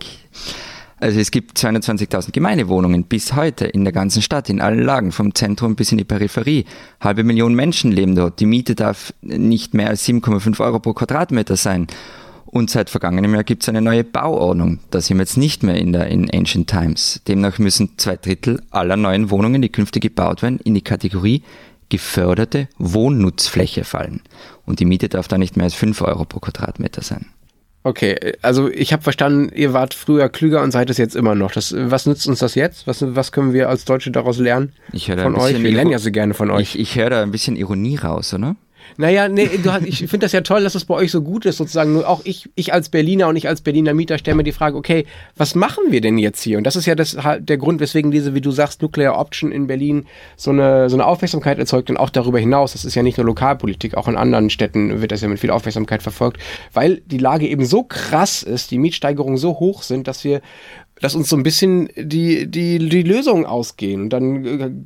Also 0.99 1.19
es 1.19 1.29
gibt 1.29 1.57
220.000 1.57 2.31
Gemeindewohnungen 2.31 3.03
bis 3.03 3.33
heute 3.35 3.65
in 3.65 3.83
der 3.83 3.93
ganzen 3.93 4.21
Stadt, 4.23 4.49
in 4.49 4.61
allen 4.61 4.81
Lagen, 4.81 5.11
vom 5.11 5.35
Zentrum 5.35 5.75
bis 5.75 5.91
in 5.91 5.99
die 5.99 6.03
Peripherie. 6.03 6.65
Halbe 6.99 7.23
Million 7.23 7.53
Menschen 7.53 7.91
leben 7.91 8.15
dort. 8.15 8.39
Die 8.39 8.47
Miete 8.47 8.73
darf 8.73 9.13
nicht 9.21 9.75
mehr 9.75 9.89
als 9.89 10.07
7,5 10.07 10.59
Euro 10.59 10.79
pro 10.79 10.93
Quadratmeter 10.93 11.55
sein. 11.55 11.87
Und 12.47 12.69
seit 12.69 12.89
vergangenem 12.89 13.33
Jahr 13.33 13.43
gibt 13.43 13.63
es 13.63 13.69
eine 13.69 13.81
neue 13.81 14.03
Bauordnung. 14.03 14.79
Da 14.89 15.01
sind 15.01 15.17
wir 15.17 15.23
jetzt 15.23 15.37
nicht 15.37 15.63
mehr 15.63 15.75
in 15.75 15.93
der 15.93 16.07
in 16.07 16.33
Ancient 16.33 16.69
Times. 16.69 17.21
Demnach 17.27 17.59
müssen 17.59 17.91
zwei 17.97 18.15
Drittel 18.15 18.61
aller 18.71 18.97
neuen 18.97 19.29
Wohnungen, 19.29 19.61
die 19.61 19.69
künftig 19.69 20.01
gebaut 20.01 20.41
werden, 20.41 20.59
in 20.63 20.73
die 20.73 20.81
Kategorie 20.81 21.43
geförderte 21.89 22.67
Wohnnutzfläche 22.77 23.83
fallen. 23.83 24.21
Und 24.65 24.79
die 24.79 24.85
Miete 24.85 25.09
darf 25.09 25.27
da 25.27 25.37
nicht 25.37 25.55
mehr 25.55 25.65
als 25.65 25.73
5 25.73 26.01
Euro 26.01 26.25
pro 26.25 26.39
Quadratmeter 26.39 27.01
sein. 27.01 27.27
Okay, 27.83 28.33
also 28.41 28.69
ich 28.69 28.91
habe 28.91 29.01
verstanden, 29.01 29.49
ihr 29.55 29.71
wart 29.71 29.93
früher 29.93 30.27
klüger 30.27 30.61
und 30.61 30.71
seid 30.71 30.89
es 30.89 30.97
jetzt 30.97 31.15
immer 31.15 31.35
noch. 31.35 31.51
Das, 31.53 31.73
was 31.77 32.05
nützt 32.05 32.27
uns 32.27 32.39
das 32.39 32.55
jetzt? 32.55 32.85
Was, 32.85 33.01
was 33.15 33.31
können 33.31 33.53
wir 33.53 33.69
als 33.69 33.85
Deutsche 33.85 34.11
daraus 34.11 34.39
lernen 34.39 34.73
ich 34.91 35.05
da 35.05 35.17
von 35.17 35.35
euch? 35.35 35.61
Wir 35.63 35.71
lernen 35.71 35.91
ja 35.91 35.99
so 35.99 36.11
gerne 36.11 36.33
von 36.33 36.51
euch. 36.51 36.75
Ich, 36.75 36.79
ich 36.79 36.95
höre 36.97 37.09
da 37.09 37.23
ein 37.23 37.31
bisschen 37.31 37.55
Ironie 37.55 37.95
raus, 37.95 38.33
oder? 38.33 38.57
Naja, 38.97 39.27
nee, 39.29 39.49
du, 39.61 39.71
hast- 39.71 39.85
ich 39.85 39.99
finde 39.99 40.19
das 40.19 40.31
ja 40.31 40.41
toll, 40.41 40.63
dass 40.63 40.75
es 40.75 40.85
bei 40.85 40.95
euch 40.95 41.11
so 41.11 41.21
gut 41.21 41.45
ist, 41.45 41.57
sozusagen. 41.57 41.93
Nur 41.93 42.07
auch 42.07 42.21
ich, 42.23 42.49
ich 42.55 42.73
als 42.73 42.89
Berliner 42.89 43.27
und 43.27 43.35
ich 43.35 43.47
als 43.47 43.61
Berliner 43.61 43.93
Mieter 43.93 44.17
stelle 44.17 44.35
mir 44.35 44.43
die 44.43 44.51
Frage, 44.51 44.77
okay, 44.77 45.05
was 45.35 45.55
machen 45.55 45.85
wir 45.89 46.01
denn 46.01 46.17
jetzt 46.17 46.41
hier? 46.41 46.57
Und 46.57 46.63
das 46.63 46.75
ist 46.75 46.85
ja 46.85 46.95
das, 46.95 47.23
halt 47.23 47.49
der 47.49 47.57
Grund, 47.57 47.79
weswegen 47.79 48.11
diese, 48.11 48.33
wie 48.33 48.41
du 48.41 48.51
sagst, 48.51 48.81
Nuclear 48.81 49.19
Option 49.19 49.51
in 49.51 49.67
Berlin 49.67 50.05
so 50.35 50.51
eine, 50.51 50.89
so 50.89 50.95
eine 50.95 51.05
Aufmerksamkeit 51.05 51.59
erzeugt 51.59 51.89
und 51.89 51.97
auch 51.97 52.09
darüber 52.09 52.39
hinaus. 52.39 52.73
Das 52.73 52.85
ist 52.85 52.95
ja 52.95 53.03
nicht 53.03 53.17
nur 53.17 53.25
Lokalpolitik, 53.25 53.95
auch 53.95 54.07
in 54.07 54.17
anderen 54.17 54.49
Städten 54.49 55.01
wird 55.01 55.11
das 55.11 55.21
ja 55.21 55.27
mit 55.27 55.39
viel 55.39 55.51
Aufmerksamkeit 55.51 56.01
verfolgt, 56.01 56.41
weil 56.73 57.01
die 57.05 57.17
Lage 57.17 57.47
eben 57.47 57.65
so 57.65 57.83
krass 57.83 58.43
ist, 58.43 58.71
die 58.71 58.77
Mietsteigerungen 58.77 59.37
so 59.37 59.59
hoch 59.59 59.83
sind, 59.83 60.07
dass 60.07 60.23
wir 60.23 60.41
dass 61.01 61.15
uns 61.15 61.29
so 61.29 61.35
ein 61.35 61.43
bisschen 61.43 61.89
die, 61.95 62.49
die, 62.49 62.79
die 62.79 63.03
Lösungen 63.03 63.45
ausgehen. 63.45 64.03
Und 64.03 64.09
dann 64.09 64.45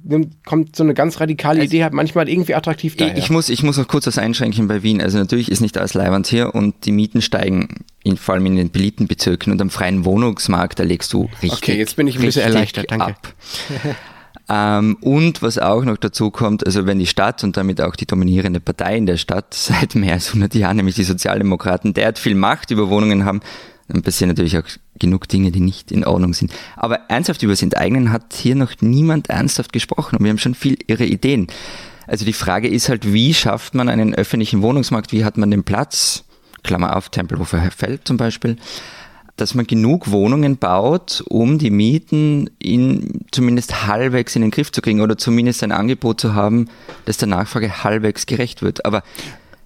äh, 0.09 0.27
kommt 0.45 0.75
so 0.75 0.83
eine 0.83 0.93
ganz 0.93 1.19
radikale 1.19 1.63
Idee 1.63 1.83
halt 1.83 1.93
manchmal 1.93 2.27
irgendwie 2.27 2.55
attraktiv 2.55 2.97
daher. 2.97 3.17
Ich, 3.17 3.29
muss, 3.29 3.49
ich 3.49 3.63
muss 3.63 3.77
noch 3.77 3.87
kurz 3.87 4.07
was 4.07 4.17
einschränken 4.17 4.67
bei 4.67 4.83
Wien. 4.83 5.01
Also 5.01 5.17
natürlich 5.17 5.49
ist 5.49 5.61
nicht 5.61 5.77
alles 5.77 5.93
Leihwand 5.93 6.27
hier 6.27 6.53
und 6.53 6.85
die 6.85 6.91
Mieten 6.91 7.21
steigen, 7.21 7.85
in, 8.03 8.17
vor 8.17 8.35
allem 8.35 8.45
in 8.45 8.55
den 8.55 8.71
beliebten 8.71 9.07
Bezirken 9.07 9.51
und 9.51 9.61
am 9.61 9.69
freien 9.69 10.05
Wohnungsmarkt, 10.05 10.79
da 10.79 10.83
legst 10.83 11.13
du 11.13 11.29
richtig 11.41 11.63
Okay, 11.63 11.77
jetzt 11.77 11.95
bin 11.95 12.07
ich 12.07 12.17
ein 12.17 12.21
bisschen 12.21 12.43
erleichtert, 12.43 12.91
danke. 12.91 13.05
Ab. 13.05 13.33
ähm, 14.49 14.97
und 15.01 15.41
was 15.41 15.59
auch 15.59 15.83
noch 15.83 15.97
dazu 15.97 16.31
kommt, 16.31 16.65
also 16.65 16.85
wenn 16.85 16.99
die 16.99 17.07
Stadt 17.07 17.43
und 17.43 17.55
damit 17.55 17.79
auch 17.79 17.95
die 17.95 18.05
dominierende 18.05 18.59
Partei 18.59 18.97
in 18.97 19.05
der 19.05 19.17
Stadt 19.17 19.53
seit 19.53 19.95
mehr 19.95 20.13
als 20.13 20.27
100 20.27 20.55
Jahren, 20.55 20.77
nämlich 20.77 20.95
die 20.95 21.03
Sozialdemokraten, 21.03 21.93
derart 21.93 22.19
viel 22.19 22.35
Macht 22.35 22.71
über 22.71 22.89
Wohnungen 22.89 23.23
haben, 23.23 23.41
dann 23.91 24.03
passieren 24.03 24.29
natürlich 24.29 24.57
auch 24.57 24.63
genug 24.99 25.27
Dinge, 25.27 25.51
die 25.51 25.59
nicht 25.59 25.91
in 25.91 26.05
Ordnung 26.05 26.33
sind. 26.33 26.51
Aber 26.75 27.01
ernsthaft 27.09 27.43
über 27.43 27.53
das 27.53 27.61
Enteignen 27.61 28.11
hat 28.11 28.33
hier 28.33 28.55
noch 28.55 28.71
niemand 28.81 29.29
ernsthaft 29.29 29.73
gesprochen 29.73 30.17
und 30.17 30.23
wir 30.23 30.29
haben 30.29 30.37
schon 30.37 30.55
viel 30.55 30.77
ihre 30.87 31.05
Ideen. 31.05 31.47
Also 32.07 32.25
die 32.25 32.33
Frage 32.33 32.67
ist 32.67 32.89
halt, 32.89 33.13
wie 33.13 33.33
schafft 33.33 33.75
man 33.75 33.89
einen 33.89 34.15
öffentlichen 34.15 34.61
Wohnungsmarkt, 34.61 35.11
wie 35.11 35.25
hat 35.25 35.37
man 35.37 35.51
den 35.51 35.63
Platz, 35.63 36.23
Klammer 36.63 36.95
auf, 36.95 37.09
Tempelhofer 37.09 37.71
Feld 37.71 38.07
zum 38.07 38.17
Beispiel, 38.17 38.57
dass 39.37 39.55
man 39.55 39.65
genug 39.65 40.11
Wohnungen 40.11 40.57
baut, 40.57 41.23
um 41.27 41.57
die 41.57 41.71
Mieten 41.71 42.49
in 42.59 43.25
zumindest 43.31 43.87
halbwegs 43.87 44.35
in 44.35 44.41
den 44.41 44.51
Griff 44.51 44.71
zu 44.71 44.81
kriegen 44.81 45.01
oder 45.01 45.17
zumindest 45.17 45.63
ein 45.63 45.71
Angebot 45.71 46.21
zu 46.21 46.35
haben, 46.35 46.67
das 47.05 47.17
der 47.17 47.27
Nachfrage 47.27 47.83
halbwegs 47.83 48.25
gerecht 48.25 48.61
wird. 48.61 48.85
Aber 48.85 49.03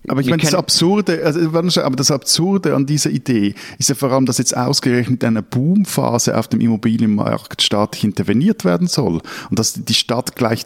Aber 0.07 0.21
ich 0.21 0.29
meine, 0.29 0.41
das 0.41 0.53
Absurde, 0.53 1.23
also, 1.23 1.81
aber 1.81 1.95
das 1.95 2.11
Absurde 2.11 2.75
an 2.75 2.85
dieser 2.85 3.09
Idee 3.09 3.55
ist 3.77 3.89
ja 3.89 3.95
vor 3.95 4.11
allem, 4.11 4.25
dass 4.25 4.37
jetzt 4.37 4.55
ausgerechnet 4.55 5.23
in 5.23 5.29
einer 5.29 5.41
Boomphase 5.41 6.37
auf 6.37 6.47
dem 6.47 6.61
Immobilienmarkt 6.61 7.61
staatlich 7.61 8.03
interveniert 8.03 8.65
werden 8.65 8.87
soll 8.87 9.21
und 9.49 9.59
dass 9.59 9.73
die 9.73 9.93
Stadt 9.93 10.35
gleich 10.35 10.65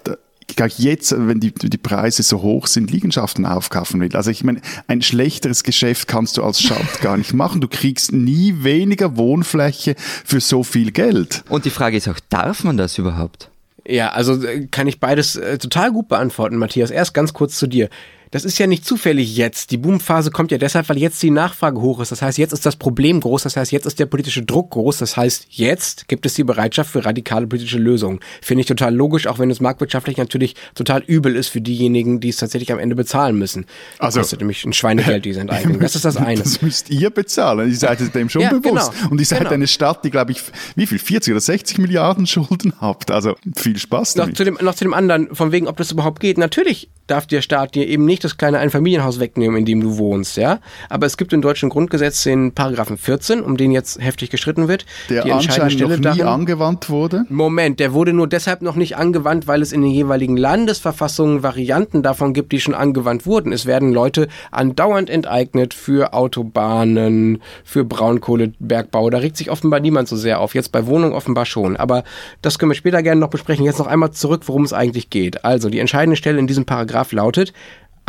gleich 0.55 0.79
jetzt, 0.79 1.13
wenn 1.15 1.39
die, 1.39 1.53
die 1.53 1.77
Preise 1.77 2.24
so 2.24 2.41
hoch 2.41 2.67
sind, 2.67 2.91
Liegenschaften 2.91 3.46
aufkaufen 3.46 4.01
will. 4.01 4.15
Also 4.15 4.31
ich 4.31 4.43
meine, 4.43 4.62
ein 4.88 5.01
schlechteres 5.01 5.63
Geschäft 5.63 6.08
kannst 6.08 6.38
du 6.38 6.43
als 6.43 6.62
Stadt 6.62 7.01
gar 7.01 7.17
nicht 7.17 7.34
machen. 7.34 7.62
Du 7.62 7.67
kriegst 7.67 8.12
nie 8.12 8.55
weniger 8.63 9.17
Wohnfläche 9.17 9.96
für 9.98 10.39
so 10.39 10.63
viel 10.63 10.91
Geld. 10.91 11.43
Und 11.50 11.65
die 11.65 11.69
Frage 11.69 11.98
ist 11.98 12.08
auch, 12.08 12.19
darf 12.29 12.63
man 12.63 12.77
das 12.77 12.98
überhaupt? 12.98 13.50
Ja, 13.88 14.10
also 14.10 14.43
äh, 14.43 14.67
kann 14.67 14.88
ich 14.88 15.00
beides 15.00 15.36
äh, 15.36 15.58
total 15.58 15.91
gut 15.91 16.10
beantworten, 16.10 16.58
Matthias. 16.58 16.91
Erst 16.91 17.13
ganz 17.13 17.34
kurz 17.34 17.58
zu 17.58 17.67
dir. 17.67 17.89
Das 18.32 18.46
ist 18.46 18.60
ja 18.60 18.68
nicht 18.68 18.86
zufällig 18.86 19.36
jetzt. 19.38 19.72
Die 19.72 19.78
Boomphase 19.78 20.30
kommt 20.30 20.52
ja 20.52 20.58
deshalb, 20.60 20.88
weil 20.90 20.98
jetzt 21.00 21.22
die 21.24 21.32
Nachfrage 21.32 21.82
hoch 21.82 22.00
ist. 22.00 22.12
Das 22.12 22.22
heißt, 22.22 22.38
jetzt 22.38 22.54
ist 22.54 22.66
das 22.66 22.76
Problem 22.76 23.22
groß. 23.22 23.44
Das 23.44 23.58
heißt, 23.58 23.72
jetzt 23.72 23.86
ist 23.88 24.00
der 24.00 24.06
politische 24.06 24.44
Druck 24.44 24.72
groß. 24.72 24.98
Das 25.00 25.18
heißt, 25.18 25.48
jetzt 25.50 26.08
gibt 26.08 26.26
es 26.28 26.36
die 26.36 26.44
Bereitschaft 26.44 26.92
für 26.92 27.04
radikale 27.06 27.48
politische 27.48 27.80
Lösungen. 27.80 28.20
Finde 28.42 28.62
ich 28.62 28.68
total 28.68 28.94
logisch, 28.94 29.26
auch 29.26 29.40
wenn 29.40 29.50
es 29.50 29.60
marktwirtschaftlich 29.62 30.18
natürlich 30.18 30.56
total 30.76 31.02
übel 31.08 31.36
ist 31.36 31.48
für 31.48 31.60
diejenigen, 31.62 32.20
die 32.20 32.30
es 32.30 32.38
tatsächlich 32.38 32.72
am 32.72 32.78
Ende 32.80 32.96
bezahlen 32.96 33.38
müssen. 33.38 33.66
Also- 33.98 34.20
Also, 34.20 34.20
kostet 34.22 34.40
nämlich 34.42 34.64
ein 34.66 34.74
Schweinegeld, 34.74 35.26
diese 35.26 35.40
Enteignung. 35.42 35.80
Das 35.90 35.96
ist 35.96 36.06
das 36.06 36.18
eine. 36.18 36.40
Das 36.42 36.62
müsst 36.62 36.90
ihr 36.92 37.10
bezahlen. 37.10 37.70
Ihr 37.70 37.76
seid 37.76 38.00
es 38.02 38.12
dem 38.12 38.30
schon 38.30 38.42
Ja, 38.44 38.50
bewusst. 38.50 38.92
genau. 38.92 39.10
Und 39.12 39.20
ihr 39.20 39.26
seid 39.26 39.40
Genau. 39.40 39.52
eine 39.52 39.68
Stadt, 39.68 40.04
die, 40.06 40.10
glaube 40.12 40.34
ich, 40.34 40.42
wie 40.76 40.86
viel? 40.86 41.00
40 41.00 41.32
oder 41.34 41.42
60 41.42 41.78
Milliarden 41.80 42.28
Schulden 42.28 42.74
habt. 42.80 43.10
Also 43.10 43.36
viel 43.56 43.78
Spaß 43.78 44.16
noch 44.18 44.26
damit. 44.26 44.38
zu, 44.38 44.44
dem, 44.44 44.58
noch 44.62 44.76
zu 44.76 44.84
dem 44.84 44.94
anderen, 44.94 45.34
von 45.36 45.52
wegen, 45.52 45.68
ob 45.68 45.78
das 45.78 45.92
überhaupt 45.92 46.20
geht. 46.20 46.38
Natürlich 46.38 46.90
darf 47.08 47.26
der 47.26 47.42
Staat 47.42 47.74
dir 47.74 47.88
eben 47.88 48.06
nicht 48.06 48.19
das 48.20 48.38
kleine 48.38 48.60
Einfamilienhaus 48.60 49.20
wegnehmen, 49.20 49.58
in 49.58 49.66
dem 49.66 49.82
du 49.82 49.98
wohnst, 49.98 50.38
ja. 50.38 50.60
Aber 50.90 51.06
es 51.06 51.18
gibt 51.18 51.34
im 51.34 51.42
deutschen 51.42 51.70
Grundgesetz 51.70 52.24
den 52.24 52.54
Paragraphen 52.54 52.98
14, 52.98 53.42
um 53.42 53.58
den 53.58 53.72
jetzt 53.72 54.02
heftig 54.02 54.30
gestritten 54.30 54.68
wird. 54.68 54.86
der 55.10 55.24
die 55.24 55.30
entscheidende 55.30 55.64
anscheinend 55.64 55.80
noch 55.82 55.88
Stelle 55.98 56.14
nie 56.14 56.20
darin, 56.20 56.42
angewandt 56.42 56.90
wurde. 56.90 57.26
Moment, 57.30 57.80
der 57.80 57.94
wurde 57.94 58.14
nur 58.14 58.28
deshalb 58.28 58.62
noch 58.62 58.76
nicht 58.76 58.98
angewandt, 58.98 59.48
weil 59.48 59.62
es 59.62 59.72
in 59.72 59.82
den 59.82 59.92
jeweiligen 59.92 60.38
Landesverfassungen 60.38 61.44
Varianten 61.44 62.04
davon 62.04 62.34
gibt, 62.34 62.52
die 62.52 62.60
schon 62.60 62.76
angewandt 62.76 63.26
wurden. 63.26 63.52
Es 63.52 63.66
werden 63.66 63.92
Leute 63.92 64.28
andauernd 64.52 65.10
enteignet 65.10 65.74
für 65.74 66.14
Autobahnen, 66.14 67.42
für 67.64 67.84
Braunkohlebergbau. 67.84 69.10
Da 69.10 69.20
regt 69.20 69.38
sich 69.38 69.50
offenbar 69.52 69.80
niemand 69.80 70.08
so 70.08 70.16
sehr 70.16 70.40
auf. 70.40 70.56
Jetzt 70.56 70.72
bei 70.72 70.86
Wohnungen 70.86 71.14
offenbar 71.14 71.46
schon. 71.46 71.78
Aber 71.78 72.04
das 72.42 72.60
können 72.60 72.72
wir 72.72 72.76
später 72.76 73.04
gerne 73.04 73.22
noch 73.22 73.30
besprechen. 73.30 73.66
Jetzt 73.66 73.80
noch 73.80 73.88
einmal 73.88 74.12
zurück, 74.12 74.44
worum 74.46 74.64
es 74.64 74.74
eigentlich 74.74 75.10
geht. 75.10 75.46
Also, 75.46 75.70
die 75.70 75.80
entscheidende 75.80 76.16
Stelle 76.16 76.40
in 76.40 76.48
diesem 76.48 76.66
Paragraph 76.66 77.12
lautet, 77.12 77.54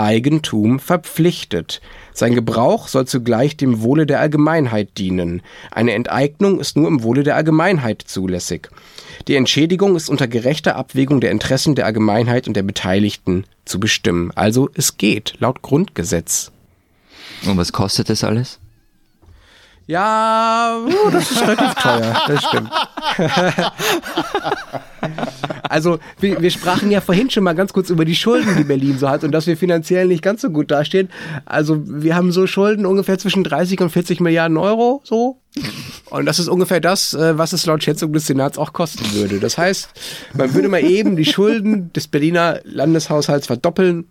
Eigentum 0.01 0.81
verpflichtet. 0.81 1.81
Sein 2.13 2.35
Gebrauch 2.35 2.89
soll 2.89 3.07
zugleich 3.07 3.57
dem 3.57 3.83
Wohle 3.83 4.07
der 4.07 4.21
Allgemeinheit 4.21 4.97
dienen. 4.99 5.43
Eine 5.71 5.93
Enteignung 5.93 6.59
ist 6.59 6.77
nur 6.77 6.89
im 6.89 7.03
Wohle 7.03 7.23
der 7.23 7.37
Allgemeinheit 7.37 8.03
zulässig. 8.03 8.69
Die 9.29 9.37
Entschädigung 9.37 9.97
ist 9.97 10.09
unter 10.09 10.27
gerechter 10.27 10.77
Abwägung 10.77 11.21
der 11.21 11.31
Interessen 11.31 11.75
der 11.75 11.87
Allgemeinheit 11.87 12.49
und 12.49 12.55
der 12.55 12.63
Beteiligten 12.63 13.45
zu 13.65 13.79
bestimmen. 13.79 14.33
Also 14.35 14.71
es 14.75 14.97
geht, 14.97 15.35
laut 15.39 15.63
Grundgesetz. 15.63 16.51
Und 17.47 17.59
was 17.59 17.73
kostet 17.73 18.09
das 18.09 18.25
alles? 18.25 18.59
Ja, 19.87 20.79
uh, 20.87 21.11
das 21.11 21.31
ist 21.31 21.43
relativ 21.43 21.75
teuer, 21.75 22.23
das 22.27 22.45
stimmt. 22.45 22.71
also, 25.71 26.01
wir, 26.19 26.43
wir 26.43 26.51
sprachen 26.51 26.91
ja 26.91 27.01
vorhin 27.01 27.31
schon 27.31 27.45
mal 27.45 27.55
ganz 27.55 27.73
kurz 27.73 27.91
über 27.91 28.05
die 28.05 28.17
Schulden, 28.17 28.57
die 28.57 28.65
Berlin 28.65 28.99
so 28.99 29.09
hat 29.09 29.23
und 29.23 29.31
dass 29.31 29.47
wir 29.47 29.57
finanziell 29.57 30.09
nicht 30.09 30.21
ganz 30.23 30.43
so 30.43 30.51
gut 30.51 30.71
dastehen. 30.73 31.09
Also, 31.45 31.81
wir 31.87 32.17
haben 32.17 32.33
so 32.33 32.49
Schulden 32.49 32.87
ungefähr 32.87 33.19
zwischen 33.19 33.45
30 33.45 33.81
und 33.81 33.91
40 33.91 34.19
Milliarden 34.21 34.57
Euro, 34.57 35.01
so. 35.05 35.39
Und 36.11 36.27
das 36.27 36.41
ist 36.41 36.49
ungefähr 36.49 36.81
das, 36.81 37.15
äh, 37.15 37.39
was 37.39 37.53
es 37.53 37.67
laut 37.67 37.85
Schätzung 37.85 38.13
des 38.13 38.27
Senats 38.27 38.59
auch 38.59 38.73
kosten 38.73 39.05
würde. 39.13 39.39
Das 39.39 39.59
heißt, 39.59 39.91
man 40.35 40.55
würde 40.55 40.69
mal 40.69 40.83
eben 40.83 41.15
die 41.15 41.25
Schulden 41.25 41.93
des 41.93 42.09
Berliner 42.09 42.61
Landeshaushalts 42.65 43.47
verdoppeln, 43.47 44.07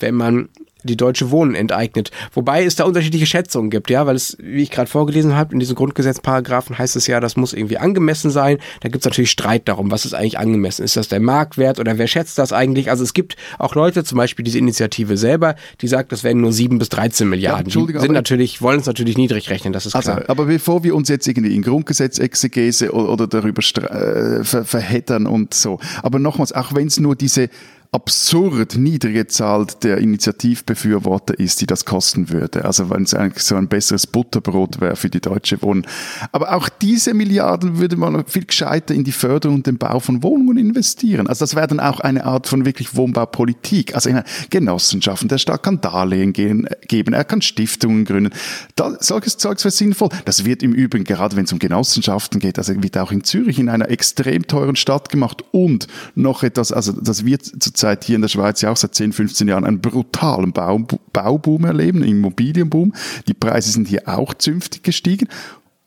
wenn 0.00 0.16
man 0.16 0.48
die 0.86 0.96
Deutsche 0.96 1.30
Wohnen 1.30 1.54
enteignet. 1.54 2.10
Wobei 2.32 2.64
es 2.64 2.76
da 2.76 2.84
unterschiedliche 2.84 3.26
Schätzungen 3.26 3.70
gibt, 3.70 3.90
ja, 3.90 4.06
weil 4.06 4.16
es, 4.16 4.36
wie 4.40 4.62
ich 4.62 4.70
gerade 4.70 4.88
vorgelesen 4.88 5.34
habe, 5.34 5.52
in 5.52 5.60
diesen 5.60 5.74
Grundgesetzparagraphen 5.74 6.78
heißt 6.78 6.96
es 6.96 7.06
ja, 7.06 7.20
das 7.20 7.36
muss 7.36 7.52
irgendwie 7.52 7.78
angemessen 7.78 8.30
sein. 8.30 8.58
Da 8.80 8.88
gibt 8.88 9.02
es 9.02 9.04
natürlich 9.04 9.30
Streit 9.30 9.68
darum, 9.68 9.90
was 9.90 10.04
ist 10.04 10.14
eigentlich 10.14 10.38
angemessen? 10.38 10.84
Ist 10.84 10.96
das 10.96 11.08
der 11.08 11.20
Marktwert 11.20 11.78
oder 11.78 11.98
wer 11.98 12.06
schätzt 12.06 12.38
das 12.38 12.52
eigentlich? 12.52 12.90
Also 12.90 13.04
es 13.04 13.14
gibt 13.14 13.36
auch 13.58 13.74
Leute, 13.74 14.04
zum 14.04 14.18
Beispiel 14.18 14.44
diese 14.44 14.58
Initiative 14.58 15.16
selber, 15.16 15.56
die 15.80 15.88
sagt, 15.88 16.12
das 16.12 16.24
werden 16.24 16.40
nur 16.40 16.52
7 16.52 16.78
bis 16.78 16.88
13 16.88 17.28
Milliarden. 17.28 17.64
die 17.64 17.68
Entschuldigung, 17.68 18.02
sind 18.02 18.12
natürlich, 18.12 18.62
wollen 18.62 18.80
es 18.80 18.86
natürlich 18.86 19.16
niedrig 19.16 19.50
rechnen, 19.50 19.72
das 19.72 19.86
ist 19.86 19.94
Also, 19.94 20.12
klar. 20.12 20.24
aber 20.28 20.46
bevor 20.46 20.84
wir 20.84 20.94
uns 20.94 21.08
jetzt 21.08 21.26
irgendwie 21.26 21.54
in 21.54 21.62
Grundgesetzexegese 21.62 22.92
oder, 22.92 23.10
oder 23.10 23.26
darüber 23.26 23.60
äh, 23.60 24.44
ver 24.44 24.64
verheddern 24.64 25.26
und 25.26 25.54
so, 25.54 25.78
aber 26.02 26.18
nochmals, 26.18 26.52
auch 26.52 26.74
wenn 26.74 26.86
es 26.86 26.98
nur 27.00 27.16
diese 27.16 27.48
absurd 27.92 28.76
niedrige 28.76 29.26
Zahl 29.26 29.66
der 29.82 29.98
Initiativbefürworter 29.98 31.38
ist, 31.38 31.60
die 31.60 31.66
das 31.66 31.84
kosten 31.84 32.30
würde. 32.30 32.64
Also 32.64 32.90
wenn 32.90 33.04
es 33.04 33.14
eigentlich 33.14 33.44
so 33.44 33.56
ein 33.56 33.68
besseres 33.68 34.06
Butterbrot 34.06 34.80
wäre 34.80 34.96
für 34.96 35.10
die 35.10 35.20
Deutsche 35.20 35.60
Wohnen. 35.62 35.86
Aber 36.32 36.54
auch 36.54 36.68
diese 36.68 37.14
Milliarden 37.14 37.78
würde 37.78 37.96
man 37.96 38.26
viel 38.26 38.44
gescheiter 38.44 38.94
in 38.94 39.04
die 39.04 39.12
Förderung 39.12 39.56
und 39.56 39.66
den 39.66 39.78
Bau 39.78 40.00
von 40.00 40.22
Wohnungen 40.22 40.58
investieren. 40.58 41.26
Also 41.26 41.44
das 41.44 41.54
wäre 41.54 41.68
dann 41.68 41.80
auch 41.80 42.00
eine 42.00 42.24
Art 42.24 42.46
von 42.46 42.64
wirklich 42.64 42.94
Wohnbaupolitik. 42.96 43.94
Also 43.94 44.10
in 44.10 44.16
einer 44.16 44.26
Genossenschaften, 44.50 45.28
der 45.28 45.38
Staat 45.38 45.62
kann 45.62 45.80
Darlehen 45.80 46.32
gehen, 46.32 46.68
geben, 46.88 47.14
er 47.14 47.24
kann 47.24 47.42
Stiftungen 47.42 48.04
gründen. 48.04 48.32
Da, 48.74 48.96
solches 49.00 49.36
Zeugs 49.38 49.64
wäre 49.64 49.72
sinnvoll. 49.72 50.08
Das 50.24 50.44
wird 50.44 50.62
im 50.62 50.72
Übrigen, 50.72 51.04
gerade 51.04 51.36
wenn 51.36 51.44
es 51.44 51.52
um 51.52 51.58
Genossenschaften 51.58 52.40
geht, 52.40 52.58
also 52.58 52.82
wird 52.82 52.98
auch 52.98 53.12
in 53.12 53.24
Zürich 53.24 53.58
in 53.58 53.68
einer 53.68 53.90
extrem 53.90 54.46
teuren 54.46 54.76
Stadt 54.76 55.08
gemacht 55.08 55.44
und 55.52 55.86
noch 56.14 56.42
etwas, 56.42 56.72
also 56.72 56.92
das 56.92 57.24
wird 57.24 57.44
zurzeit 57.76 58.04
hier 58.04 58.16
in 58.16 58.22
der 58.22 58.28
Schweiz 58.28 58.62
ja 58.62 58.70
auch 58.70 58.76
seit 58.76 58.94
10, 58.94 59.12
15 59.12 59.48
Jahren 59.48 59.64
einen 59.64 59.80
brutalen 59.80 60.52
Bau, 60.52 60.80
Bauboom 61.12 61.64
erleben, 61.64 62.02
Immobilienboom. 62.02 62.94
Die 63.28 63.34
Preise 63.34 63.70
sind 63.70 63.86
hier 63.86 64.08
auch 64.08 64.34
zünftig 64.34 64.82
gestiegen. 64.82 65.28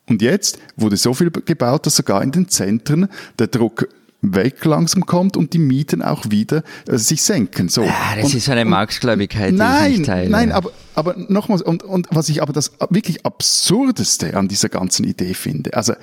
Und 0.08 0.22
jetzt 0.22 0.58
wurde 0.76 0.96
so 0.96 1.14
viel 1.14 1.30
gebaut, 1.30 1.86
dass 1.86 1.96
sogar 1.96 2.22
in 2.22 2.32
den 2.32 2.48
Zentren 2.48 3.08
der 3.38 3.48
Druck 3.48 3.88
weg 4.22 4.64
langsam 4.64 5.06
kommt 5.06 5.36
und 5.36 5.52
die 5.52 5.58
Mieten 5.58 6.02
auch 6.02 6.26
wieder 6.28 6.62
äh, 6.86 6.98
sich 6.98 7.22
senken. 7.22 7.68
So. 7.68 7.82
Ja, 7.82 8.16
das 8.16 8.26
und, 8.26 8.34
ist 8.34 8.48
eine 8.50 8.64
Marktgläubigkeit, 8.64 9.50
die 9.50 9.54
ich 9.54 9.58
Nein, 9.58 9.92
nicht 9.92 10.04
teile. 10.04 10.30
nein, 10.30 10.52
aber, 10.52 10.72
aber 10.94 11.14
nochmals, 11.16 11.62
und, 11.62 11.82
und 11.82 12.06
was 12.10 12.28
ich 12.28 12.42
aber 12.42 12.52
das 12.52 12.72
wirklich 12.90 13.24
Absurdeste 13.24 14.36
an 14.36 14.48
dieser 14.48 14.68
ganzen 14.68 15.04
Idee 15.04 15.32
finde, 15.32 15.74
also 15.74 15.94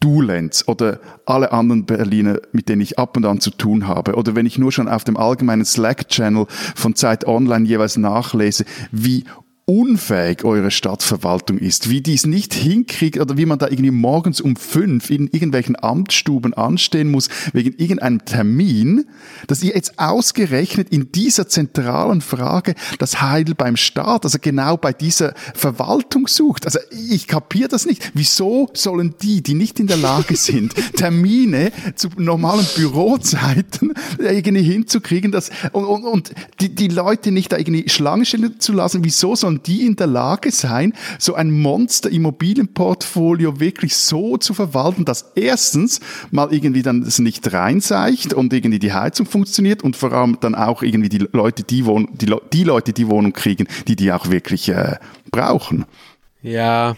du 0.00 0.22
Lenz 0.22 0.64
oder 0.66 0.98
alle 1.26 1.52
anderen 1.52 1.84
Berliner, 1.84 2.38
mit 2.52 2.68
denen 2.68 2.80
ich 2.80 2.98
ab 2.98 3.16
und 3.16 3.26
an 3.26 3.40
zu 3.40 3.50
tun 3.50 3.86
habe, 3.86 4.14
oder 4.14 4.34
wenn 4.34 4.46
ich 4.46 4.58
nur 4.58 4.72
schon 4.72 4.88
auf 4.88 5.04
dem 5.04 5.16
allgemeinen 5.16 5.64
Slack-Channel 5.64 6.46
von 6.48 6.94
Zeit 6.96 7.26
Online 7.26 7.66
jeweils 7.66 7.96
nachlese, 7.96 8.64
wie 8.90 9.24
unfähig 9.70 10.42
eure 10.42 10.72
Stadtverwaltung 10.72 11.58
ist, 11.58 11.88
wie 11.88 12.00
die 12.00 12.14
es 12.14 12.26
nicht 12.26 12.52
hinkriegt 12.54 13.20
oder 13.20 13.36
wie 13.36 13.46
man 13.46 13.60
da 13.60 13.68
irgendwie 13.68 13.92
morgens 13.92 14.40
um 14.40 14.56
fünf 14.56 15.10
in 15.10 15.28
irgendwelchen 15.28 15.80
Amtsstuben 15.80 16.54
anstehen 16.54 17.08
muss 17.08 17.28
wegen 17.52 17.76
irgendeinem 17.78 18.24
Termin, 18.24 19.04
dass 19.46 19.62
ihr 19.62 19.76
jetzt 19.76 19.96
ausgerechnet 19.96 20.88
in 20.90 21.12
dieser 21.12 21.46
zentralen 21.46 22.20
Frage 22.20 22.74
das 22.98 23.22
Heil 23.22 23.44
beim 23.56 23.76
Staat, 23.76 24.24
also 24.24 24.38
genau 24.40 24.76
bei 24.76 24.92
dieser 24.92 25.34
Verwaltung 25.54 26.26
sucht. 26.26 26.66
Also 26.66 26.80
ich 26.90 27.28
kapiere 27.28 27.68
das 27.68 27.86
nicht. 27.86 28.10
Wieso 28.12 28.70
sollen 28.74 29.14
die, 29.22 29.40
die 29.40 29.54
nicht 29.54 29.78
in 29.78 29.86
der 29.86 29.98
Lage 29.98 30.34
sind, 30.40 30.74
Termine 30.96 31.70
zu 31.94 32.08
normalen 32.16 32.66
Bürozeiten 32.74 33.94
irgendwie 34.18 34.62
hinzukriegen, 34.62 35.30
dass, 35.30 35.50
und, 35.70 35.84
und, 35.84 36.02
und 36.02 36.30
die, 36.60 36.74
die 36.74 36.88
Leute 36.88 37.30
nicht 37.30 37.52
da 37.52 37.56
irgendwie 37.56 37.88
Schlange 37.88 38.24
stellen 38.24 38.58
zu 38.58 38.72
lassen, 38.72 39.04
wieso 39.04 39.36
die 39.66 39.86
in 39.86 39.96
der 39.96 40.06
Lage 40.06 40.50
sein, 40.50 40.94
so 41.18 41.34
ein 41.34 41.50
Monster-Immobilienportfolio 41.50 43.60
wirklich 43.60 43.96
so 43.96 44.36
zu 44.36 44.54
verwalten, 44.54 45.04
dass 45.04 45.32
erstens 45.34 46.00
mal 46.30 46.52
irgendwie 46.52 46.82
dann 46.82 47.02
es 47.02 47.18
nicht 47.18 47.52
reinseicht 47.52 48.34
und 48.34 48.52
irgendwie 48.52 48.78
die 48.78 48.92
Heizung 48.92 49.26
funktioniert 49.26 49.82
und 49.82 49.96
vor 49.96 50.12
allem 50.12 50.38
dann 50.40 50.54
auch 50.54 50.82
irgendwie 50.82 51.08
die 51.08 51.26
Leute, 51.32 51.62
die, 51.62 51.86
wohnen, 51.86 52.08
die, 52.12 52.32
die 52.52 52.64
Leute, 52.64 52.92
die 52.92 53.08
Wohnung 53.08 53.32
kriegen, 53.32 53.66
die 53.88 53.96
die 53.96 54.12
auch 54.12 54.30
wirklich 54.30 54.68
äh, 54.68 54.96
brauchen. 55.30 55.86
Ja, 56.42 56.96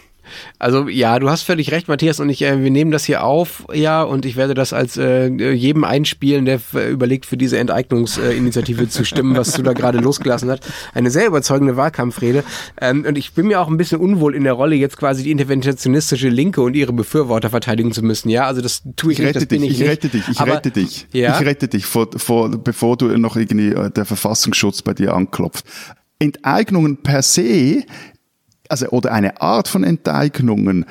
also 0.58 0.88
ja, 0.88 1.18
du 1.18 1.30
hast 1.30 1.42
völlig 1.42 1.72
recht, 1.72 1.88
Matthias, 1.88 2.20
und 2.20 2.28
ich, 2.28 2.42
äh, 2.42 2.62
wir 2.62 2.70
nehmen 2.70 2.90
das 2.90 3.04
hier 3.04 3.24
auf, 3.24 3.64
ja, 3.72 4.02
und 4.02 4.26
ich 4.26 4.36
werde 4.36 4.54
das 4.54 4.72
als 4.72 4.96
äh, 4.96 5.28
jedem 5.28 5.84
einspielen, 5.84 6.44
der 6.44 6.60
überlegt, 6.90 7.26
für 7.26 7.36
diese 7.36 7.58
Enteignungsinitiative 7.58 8.88
zu 8.88 9.04
stimmen, 9.04 9.36
was 9.36 9.52
du 9.52 9.62
da 9.62 9.72
gerade 9.72 9.98
losgelassen 9.98 10.50
hast. 10.50 10.68
Eine 10.94 11.10
sehr 11.10 11.26
überzeugende 11.26 11.76
Wahlkampfrede. 11.76 12.44
Ähm, 12.80 13.04
und 13.06 13.18
ich 13.18 13.32
bin 13.32 13.46
mir 13.46 13.60
auch 13.60 13.68
ein 13.68 13.76
bisschen 13.76 14.00
unwohl 14.00 14.34
in 14.34 14.44
der 14.44 14.52
Rolle, 14.54 14.76
jetzt 14.76 14.96
quasi 14.96 15.22
die 15.22 15.30
interventionistische 15.30 16.28
Linke 16.28 16.62
und 16.62 16.74
ihre 16.74 16.92
Befürworter 16.92 17.50
verteidigen 17.50 17.92
zu 17.92 18.02
müssen. 18.02 18.28
Ja, 18.28 18.46
also 18.46 18.60
das 18.60 18.82
tue 18.96 19.12
ich, 19.12 19.18
ich 19.18 19.24
nicht, 19.24 19.36
das 19.36 19.42
dich, 19.42 19.48
bin 19.48 19.62
ich, 19.62 19.72
ich 19.72 19.78
nicht. 19.80 19.88
rette 19.88 20.08
dich, 20.08 20.28
ich 20.28 20.40
Aber, 20.40 20.54
rette 20.54 20.70
dich. 20.70 21.06
Ja? 21.12 21.38
Ich 21.38 21.46
rette 21.46 21.68
dich, 21.68 21.86
vor, 21.86 22.08
vor, 22.16 22.50
bevor 22.50 22.96
du 22.96 23.06
noch 23.18 23.36
irgendwie 23.36 23.68
äh, 23.68 23.90
der 23.90 24.04
Verfassungsschutz 24.04 24.82
bei 24.82 24.94
dir 24.94 25.14
anklopft. 25.14 25.64
Enteignungen 26.18 26.98
per 27.02 27.22
se 27.22 27.84
also 28.72 28.88
oder 28.88 29.12
eine 29.12 29.40
Art 29.40 29.68
von 29.68 29.84
Enteignungen, 29.84 30.86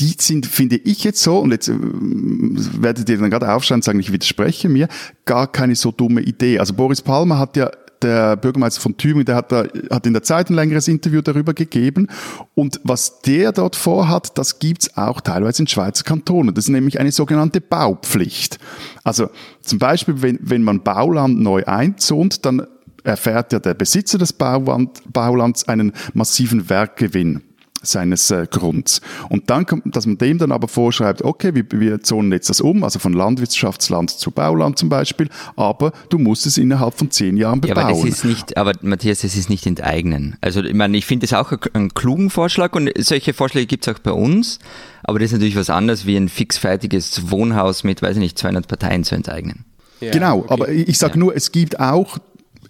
die 0.00 0.14
sind, 0.18 0.46
finde 0.46 0.76
ich 0.76 1.04
jetzt 1.04 1.22
so, 1.22 1.38
und 1.38 1.50
jetzt 1.50 1.68
äh, 1.68 1.74
werdet 1.76 3.08
ihr 3.08 3.18
dann 3.18 3.30
gerade 3.30 3.52
aufschauen 3.52 3.78
und 3.78 3.84
sagen, 3.84 4.00
ich 4.00 4.12
widerspreche 4.12 4.68
mir, 4.68 4.88
gar 5.24 5.46
keine 5.50 5.76
so 5.76 5.90
dumme 5.90 6.20
Idee. 6.20 6.58
Also 6.58 6.74
Boris 6.74 7.02
Palmer 7.02 7.38
hat 7.38 7.56
ja 7.56 7.70
der 8.02 8.36
Bürgermeister 8.36 8.80
von 8.80 8.96
Tübingen, 8.96 9.24
der 9.24 9.36
hat, 9.36 9.50
da, 9.50 9.64
hat 9.90 10.06
in 10.06 10.12
der 10.12 10.22
Zeit 10.22 10.50
ein 10.50 10.54
längeres 10.54 10.88
Interview 10.88 11.22
darüber 11.22 11.54
gegeben. 11.54 12.08
Und 12.54 12.80
was 12.84 13.20
der 13.20 13.52
dort 13.52 13.76
vorhat, 13.76 14.36
das 14.36 14.58
gibt's 14.58 14.96
auch 14.96 15.20
teilweise 15.20 15.62
in 15.62 15.68
Schweizer 15.68 16.04
Kantonen. 16.04 16.54
Das 16.54 16.66
ist 16.66 16.70
nämlich 16.70 17.00
eine 17.00 17.12
sogenannte 17.12 17.60
Baupflicht. 17.60 18.58
Also 19.04 19.30
zum 19.62 19.78
Beispiel, 19.78 20.22
wenn, 20.22 20.38
wenn 20.42 20.62
man 20.62 20.82
Bauland 20.82 21.40
neu 21.40 21.64
einzont, 21.64 22.44
dann 22.44 22.66
erfährt 23.04 23.52
ja 23.52 23.58
der 23.58 23.74
Besitzer 23.74 24.18
des 24.18 24.32
Bauland, 24.32 25.00
Baulands 25.12 25.68
einen 25.68 25.92
massiven 26.14 26.68
Werkgewinn 26.68 27.42
seines 27.86 28.30
äh, 28.30 28.46
Grunds. 28.50 29.00
Und 29.28 29.50
dann, 29.50 29.66
kommt, 29.66 29.94
dass 29.94 30.06
man 30.06 30.18
dem 30.18 30.38
dann 30.38 30.52
aber 30.52 30.68
vorschreibt, 30.68 31.22
okay, 31.22 31.54
wir, 31.54 31.64
wir 31.70 32.00
zonen 32.00 32.32
jetzt 32.32 32.48
das 32.48 32.60
um, 32.60 32.84
also 32.84 32.98
von 32.98 33.12
Landwirtschaftsland 33.12 34.10
zu 34.10 34.30
Bauland 34.30 34.78
zum 34.78 34.88
Beispiel, 34.88 35.28
aber 35.56 35.92
du 36.08 36.18
musst 36.18 36.46
es 36.46 36.58
innerhalb 36.58 36.94
von 36.94 37.10
zehn 37.10 37.36
Jahren 37.36 37.60
bebauen. 37.60 37.76
Ja, 37.76 37.84
aber 37.84 37.92
das 37.92 38.04
ist 38.04 38.24
nicht, 38.24 38.56
aber 38.56 38.72
Matthias, 38.82 39.20
das 39.20 39.36
ist 39.36 39.50
nicht 39.50 39.66
enteignen. 39.66 40.36
Also 40.40 40.62
ich 40.62 40.74
meine, 40.74 40.96
ich 40.96 41.06
finde 41.06 41.26
das 41.26 41.34
auch 41.34 41.52
einen 41.72 41.92
klugen 41.94 42.30
Vorschlag 42.30 42.74
und 42.74 42.90
solche 42.98 43.34
Vorschläge 43.34 43.66
gibt 43.66 43.86
es 43.86 43.94
auch 43.94 43.98
bei 43.98 44.12
uns, 44.12 44.58
aber 45.02 45.18
das 45.18 45.26
ist 45.26 45.32
natürlich 45.32 45.56
was 45.56 45.70
anderes, 45.70 46.06
wie 46.06 46.16
ein 46.16 46.28
fixfertiges 46.28 47.30
Wohnhaus 47.30 47.84
mit, 47.84 48.02
weiß 48.02 48.16
ich 48.16 48.22
nicht, 48.22 48.38
200 48.38 48.66
Parteien 48.66 49.04
zu 49.04 49.14
enteignen. 49.14 49.64
Ja, 50.00 50.10
genau, 50.10 50.38
okay. 50.38 50.46
aber 50.50 50.68
ich 50.68 50.98
sage 50.98 51.14
ja. 51.14 51.20
nur, 51.20 51.36
es 51.36 51.52
gibt 51.52 51.78
auch 51.78 52.18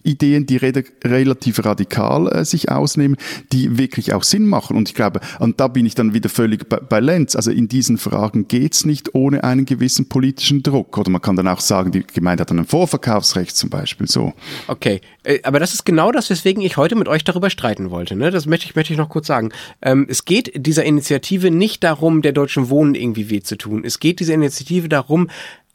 Ideen, 0.04 0.46
die 0.46 0.56
re 0.56 0.72
relativ 1.04 1.64
radikal 1.64 2.28
äh, 2.28 2.44
sich 2.44 2.70
ausnehmen, 2.70 3.16
die 3.52 3.78
wirklich 3.78 4.12
auch 4.12 4.22
Sinn 4.22 4.46
machen. 4.46 4.76
Und 4.76 4.88
ich 4.88 4.94
glaube, 4.94 5.20
und 5.40 5.60
da 5.60 5.68
bin 5.68 5.86
ich 5.86 5.94
dann 5.94 6.14
wieder 6.14 6.28
völlig 6.28 6.68
bei, 6.68 6.76
bei 6.76 7.00
Lenz. 7.00 7.34
Also 7.34 7.50
in 7.50 7.68
diesen 7.68 7.98
Fragen 7.98 8.46
geht's 8.48 8.84
nicht 8.84 9.14
ohne 9.14 9.44
einen 9.44 9.64
gewissen 9.64 10.08
politischen 10.08 10.62
Druck. 10.62 10.98
Oder 10.98 11.10
man 11.10 11.22
kann 11.22 11.36
dann 11.36 11.48
auch 11.48 11.60
sagen, 11.60 11.90
die 11.90 12.04
Gemeinde 12.06 12.42
hat 12.42 12.50
dann 12.50 12.58
ein 12.58 12.66
Vorverkaufsrecht 12.66 13.56
zum 13.56 13.70
Beispiel 13.70 14.06
so. 14.06 14.32
Okay, 14.68 15.00
äh, 15.24 15.40
aber 15.42 15.58
das 15.58 15.74
ist 15.74 15.84
genau 15.84 16.12
das, 16.12 16.30
weswegen 16.30 16.62
ich 16.62 16.76
heute 16.76 16.96
mit 16.96 17.08
euch 17.08 17.24
darüber 17.24 17.50
streiten 17.50 17.90
wollte. 17.90 18.16
Ne? 18.16 18.30
Das 18.30 18.46
möchte 18.46 18.66
ich, 18.66 18.76
möchte 18.76 18.92
ich 18.92 18.98
noch 18.98 19.08
kurz 19.08 19.26
sagen. 19.26 19.50
Ähm, 19.82 20.06
es 20.08 20.24
geht 20.24 20.52
dieser 20.54 20.84
Initiative 20.84 21.50
nicht 21.50 21.82
darum, 21.82 22.22
der 22.22 22.32
deutschen 22.32 22.68
Wohnen 22.68 22.94
irgendwie 22.94 23.30
weh 23.30 23.40
zu 23.40 23.56
tun. 23.56 23.82
Es 23.84 24.00
geht 24.00 24.20
dieser 24.20 24.34
Initiative 24.34 24.88
darum, 24.88 25.28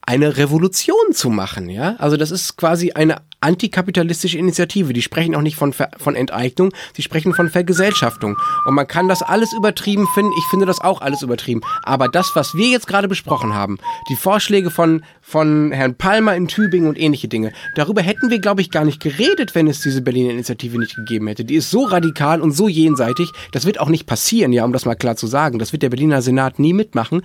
eine 0.09 0.37
Revolution 0.37 1.13
zu 1.13 1.29
machen, 1.29 1.69
ja? 1.69 1.95
Also 1.99 2.17
das 2.17 2.31
ist 2.31 2.57
quasi 2.57 2.93
eine 2.93 3.17
antikapitalistische 3.41 4.39
Initiative. 4.39 4.91
Die 4.91 5.03
sprechen 5.03 5.35
auch 5.35 5.43
nicht 5.43 5.55
von, 5.55 5.71
Ver 5.71 5.91
von 5.97 6.15
Enteignung, 6.15 6.73
sie 6.95 7.03
sprechen 7.03 7.35
von 7.35 7.47
Vergesellschaftung. 7.47 8.35
Und 8.65 8.73
man 8.73 8.87
kann 8.87 9.07
das 9.07 9.21
alles 9.21 9.53
übertrieben 9.53 10.07
finden. 10.15 10.31
Ich 10.35 10.45
finde 10.45 10.65
das 10.65 10.81
auch 10.81 11.01
alles 11.01 11.21
übertrieben. 11.21 11.61
Aber 11.83 12.07
das, 12.07 12.31
was 12.33 12.55
wir 12.55 12.69
jetzt 12.69 12.87
gerade 12.87 13.07
besprochen 13.07 13.53
haben, 13.53 13.77
die 14.09 14.15
Vorschläge 14.15 14.71
von, 14.71 15.03
von 15.21 15.71
Herrn 15.71 15.93
Palmer 15.93 16.35
in 16.35 16.47
Tübingen 16.47 16.89
und 16.89 16.99
ähnliche 16.99 17.27
Dinge, 17.27 17.53
darüber 17.75 18.01
hätten 18.01 18.31
wir, 18.31 18.39
glaube 18.39 18.61
ich, 18.61 18.71
gar 18.71 18.85
nicht 18.85 19.03
geredet, 19.03 19.53
wenn 19.53 19.67
es 19.67 19.81
diese 19.81 20.01
Berliner 20.01 20.31
Initiative 20.31 20.79
nicht 20.79 20.95
gegeben 20.95 21.27
hätte. 21.27 21.45
Die 21.45 21.55
ist 21.55 21.69
so 21.69 21.83
radikal 21.83 22.41
und 22.41 22.53
so 22.53 22.67
jenseitig. 22.67 23.29
Das 23.51 23.67
wird 23.67 23.79
auch 23.79 23.89
nicht 23.89 24.07
passieren, 24.07 24.53
ja, 24.53 24.65
um 24.65 24.73
das 24.73 24.85
mal 24.85 24.95
klar 24.95 25.17
zu 25.17 25.27
sagen. 25.27 25.59
Das 25.59 25.71
wird 25.71 25.83
der 25.83 25.89
Berliner 25.89 26.23
Senat 26.23 26.57
nie 26.57 26.73
mitmachen. 26.73 27.21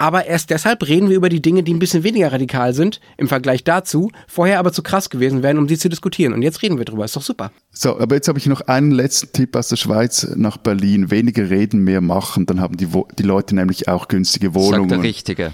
Aber 0.00 0.24
erst 0.24 0.48
deshalb 0.48 0.88
reden 0.88 1.10
wir 1.10 1.16
über 1.16 1.28
die 1.28 1.42
Dinge, 1.42 1.62
die 1.62 1.74
ein 1.74 1.78
bisschen 1.78 2.02
weniger 2.04 2.32
radikal 2.32 2.72
sind 2.72 3.02
im 3.18 3.28
Vergleich 3.28 3.64
dazu, 3.64 4.10
vorher 4.26 4.58
aber 4.58 4.72
zu 4.72 4.82
krass 4.82 5.10
gewesen 5.10 5.42
wären, 5.42 5.58
um 5.58 5.68
sie 5.68 5.76
zu 5.76 5.90
diskutieren. 5.90 6.32
Und 6.32 6.40
jetzt 6.40 6.62
reden 6.62 6.78
wir 6.78 6.86
drüber. 6.86 7.04
Ist 7.04 7.16
doch 7.16 7.22
super. 7.22 7.52
So, 7.70 8.00
aber 8.00 8.14
jetzt 8.14 8.26
habe 8.26 8.38
ich 8.38 8.46
noch 8.46 8.62
einen 8.62 8.92
letzten 8.92 9.30
Tipp 9.34 9.54
aus 9.54 9.68
der 9.68 9.76
Schweiz 9.76 10.26
nach 10.36 10.56
Berlin. 10.56 11.10
Weniger 11.10 11.50
reden, 11.50 11.84
mehr 11.84 12.00
machen. 12.00 12.46
Dann 12.46 12.62
haben 12.62 12.78
die, 12.78 12.88
die 13.18 13.22
Leute 13.22 13.54
nämlich 13.54 13.88
auch 13.88 14.08
günstige 14.08 14.54
Wohnungen. 14.54 14.88
Sagt 14.88 15.02
der 15.02 15.02
Richtige. 15.02 15.52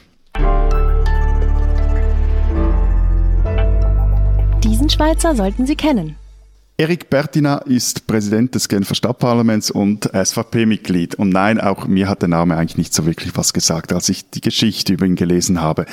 Diesen 4.63 4.89
Schweizer 4.89 5.35
sollten 5.35 5.67
Sie 5.67 5.75
kennen. 5.75 6.15
Erik 6.79 7.09
Bertina 7.09 7.57
ist 7.57 8.07
Präsident 8.07 8.55
des 8.55 8.69
Genfer 8.69 8.95
Stadtparlaments 8.95 9.71
und 9.71 10.11
SVP-Mitglied. 10.13 11.15
Und 11.15 11.31
nein, 11.31 11.59
auch 11.59 11.87
mir 11.87 12.07
hat 12.07 12.21
der 12.21 12.29
Name 12.29 12.55
eigentlich 12.55 12.77
nicht 12.77 12.93
so 12.93 13.07
wirklich 13.07 13.35
was 13.35 13.55
gesagt, 13.55 13.95
als 13.95 14.11
ich 14.11 14.29
die 14.29 14.43
Geschichte 14.43 14.93
über 14.93 15.07
ihn 15.07 15.17
gelesen 15.17 15.63
habe. 15.63 15.87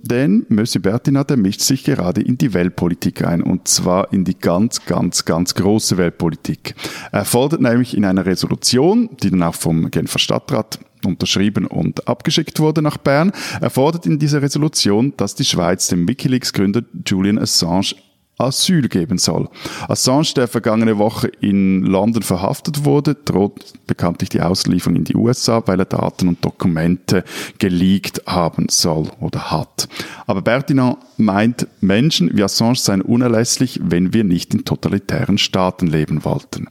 Denn 0.00 0.46
Monsieur 0.48 0.80
Bertina, 0.80 1.24
der 1.24 1.36
mischt 1.36 1.60
sich 1.60 1.84
gerade 1.84 2.22
in 2.22 2.38
die 2.38 2.54
Weltpolitik 2.54 3.22
ein. 3.22 3.42
Und 3.42 3.68
zwar 3.68 4.10
in 4.10 4.24
die 4.24 4.38
ganz, 4.38 4.86
ganz, 4.86 5.26
ganz 5.26 5.54
große 5.54 5.98
Weltpolitik. 5.98 6.74
Er 7.12 7.26
fordert 7.26 7.60
nämlich 7.60 7.94
in 7.94 8.06
einer 8.06 8.24
Resolution, 8.24 9.10
die 9.22 9.28
dann 9.28 9.42
auch 9.42 9.56
vom 9.56 9.90
Genfer 9.90 10.18
Stadtrat 10.18 10.78
unterschrieben 11.04 11.66
und 11.66 12.08
abgeschickt 12.08 12.60
wurde 12.60 12.80
nach 12.80 12.96
Bern. 12.96 13.32
Er 13.60 13.68
fordert 13.68 14.06
in 14.06 14.18
dieser 14.18 14.40
Resolution, 14.40 15.12
dass 15.18 15.34
die 15.34 15.44
Schweiz 15.44 15.88
dem 15.88 16.08
WikiLeaks-Gründer 16.08 16.82
Julian 17.06 17.38
Assange 17.38 17.94
Asyl 18.38 18.88
geben 18.88 19.18
soll. 19.18 19.48
Assange, 19.88 20.32
der 20.36 20.48
vergangene 20.48 20.96
Woche 20.98 21.28
in 21.40 21.82
London 21.82 22.22
verhaftet 22.22 22.84
wurde, 22.84 23.16
droht 23.16 23.72
bekanntlich 23.86 24.28
die 24.28 24.40
Auslieferung 24.40 24.96
in 24.96 25.04
die 25.04 25.16
USA, 25.16 25.62
weil 25.66 25.80
er 25.80 25.86
Daten 25.86 26.28
und 26.28 26.44
Dokumente 26.44 27.24
geleakt 27.58 28.22
haben 28.26 28.66
soll 28.70 29.08
oder 29.20 29.50
hat. 29.50 29.88
Aber 30.26 30.42
Bertinand 30.42 30.98
meint, 31.16 31.66
Menschen 31.80 32.36
wie 32.36 32.44
Assange 32.44 32.76
seien 32.76 33.02
unerlässlich, 33.02 33.80
wenn 33.82 34.12
wir 34.12 34.22
nicht 34.22 34.54
in 34.54 34.64
totalitären 34.64 35.38
Staaten 35.38 35.88
leben 35.88 36.24
wollten. 36.24 36.68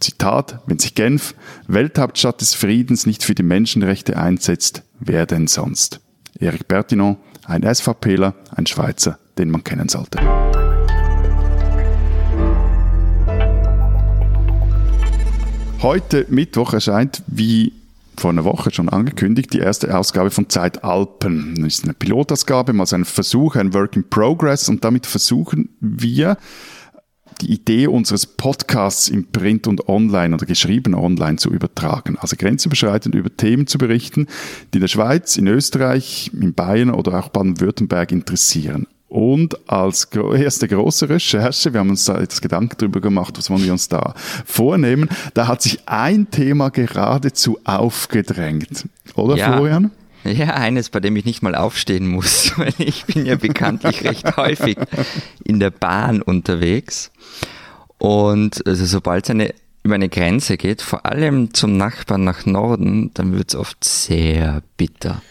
Zitat, 0.00 0.60
wenn 0.66 0.78
sich 0.78 0.94
Genf, 0.94 1.34
Welthauptstadt 1.68 2.40
des 2.40 2.54
Friedens, 2.54 3.06
nicht 3.06 3.22
für 3.22 3.34
die 3.34 3.42
Menschenrechte 3.42 4.16
einsetzt, 4.18 4.82
wer 4.98 5.26
denn 5.26 5.46
sonst? 5.46 6.00
Erik 6.38 6.66
Bertinand, 6.66 7.18
ein 7.44 7.62
SVPler, 7.62 8.34
ein 8.54 8.66
Schweizer, 8.66 9.18
den 9.38 9.50
man 9.50 9.62
kennen 9.62 9.88
sollte. 9.88 10.18
Heute 15.84 16.24
Mittwoch 16.30 16.72
erscheint, 16.72 17.22
wie 17.26 17.74
vor 18.16 18.30
einer 18.30 18.46
Woche 18.46 18.72
schon 18.72 18.88
angekündigt, 18.88 19.52
die 19.52 19.58
erste 19.58 19.94
Ausgabe 19.94 20.30
von 20.30 20.48
Zeit 20.48 20.82
Alpen. 20.82 21.56
Das 21.56 21.74
ist 21.74 21.84
eine 21.84 21.92
Pilotausgabe, 21.92 22.72
mal 22.72 22.86
ein 22.90 23.04
Versuch, 23.04 23.56
ein 23.56 23.74
Work 23.74 23.94
in 23.94 24.08
Progress 24.08 24.70
und 24.70 24.82
damit 24.82 25.04
versuchen 25.04 25.76
wir, 25.80 26.38
die 27.42 27.52
Idee 27.52 27.86
unseres 27.86 28.24
Podcasts 28.24 29.10
im 29.10 29.30
Print 29.30 29.66
und 29.66 29.86
online 29.86 30.34
oder 30.34 30.46
geschrieben 30.46 30.94
online 30.94 31.36
zu 31.36 31.50
übertragen. 31.50 32.16
Also 32.18 32.36
grenzüberschreitend 32.36 33.14
über 33.14 33.36
Themen 33.36 33.66
zu 33.66 33.76
berichten, 33.76 34.26
die 34.72 34.78
in 34.78 34.80
der 34.80 34.88
Schweiz, 34.88 35.36
in 35.36 35.46
Österreich, 35.48 36.30
in 36.32 36.54
Bayern 36.54 36.88
oder 36.88 37.18
auch 37.18 37.28
Baden-Württemberg 37.28 38.10
interessieren. 38.10 38.86
Und 39.14 39.70
als 39.70 40.06
erste 40.06 40.66
große 40.66 41.08
Recherche, 41.08 41.72
wir 41.72 41.78
haben 41.78 41.90
uns 41.90 42.04
da 42.04 42.18
etwas 42.18 42.40
Gedanken 42.40 42.74
darüber 42.78 43.00
gemacht, 43.00 43.38
was 43.38 43.48
wollen 43.48 43.62
wir 43.62 43.70
uns 43.70 43.88
da 43.88 44.12
vornehmen, 44.44 45.08
da 45.34 45.46
hat 45.46 45.62
sich 45.62 45.88
ein 45.88 46.32
Thema 46.32 46.70
geradezu 46.70 47.60
aufgedrängt. 47.62 48.88
Oder 49.14 49.36
Ja. 49.36 49.52
Florian? 49.52 49.92
Ja, 50.24 50.54
eines, 50.54 50.88
bei 50.88 50.98
dem 50.98 51.14
ich 51.14 51.24
nicht 51.24 51.42
mal 51.44 51.54
aufstehen 51.54 52.08
muss, 52.08 52.54
weil 52.58 52.74
ich 52.78 53.04
bin 53.04 53.24
ja 53.24 53.36
bekanntlich 53.36 54.02
recht 54.08 54.36
häufig 54.36 54.78
in 55.44 55.60
der 55.60 55.70
Bahn 55.70 56.20
unterwegs. 56.20 57.12
Und 57.98 58.66
also 58.66 58.84
sobald 58.84 59.26
es 59.26 59.30
eine, 59.30 59.54
über 59.84 59.94
eine 59.94 60.08
Grenze 60.08 60.56
geht, 60.56 60.82
vor 60.82 61.06
allem 61.06 61.54
zum 61.54 61.76
Nachbarn 61.76 62.24
nach 62.24 62.46
Norden, 62.46 63.12
dann 63.14 63.32
wird 63.32 63.50
es 63.50 63.54
oft 63.54 63.84
sehr 63.84 64.64
bitter. 64.76 65.22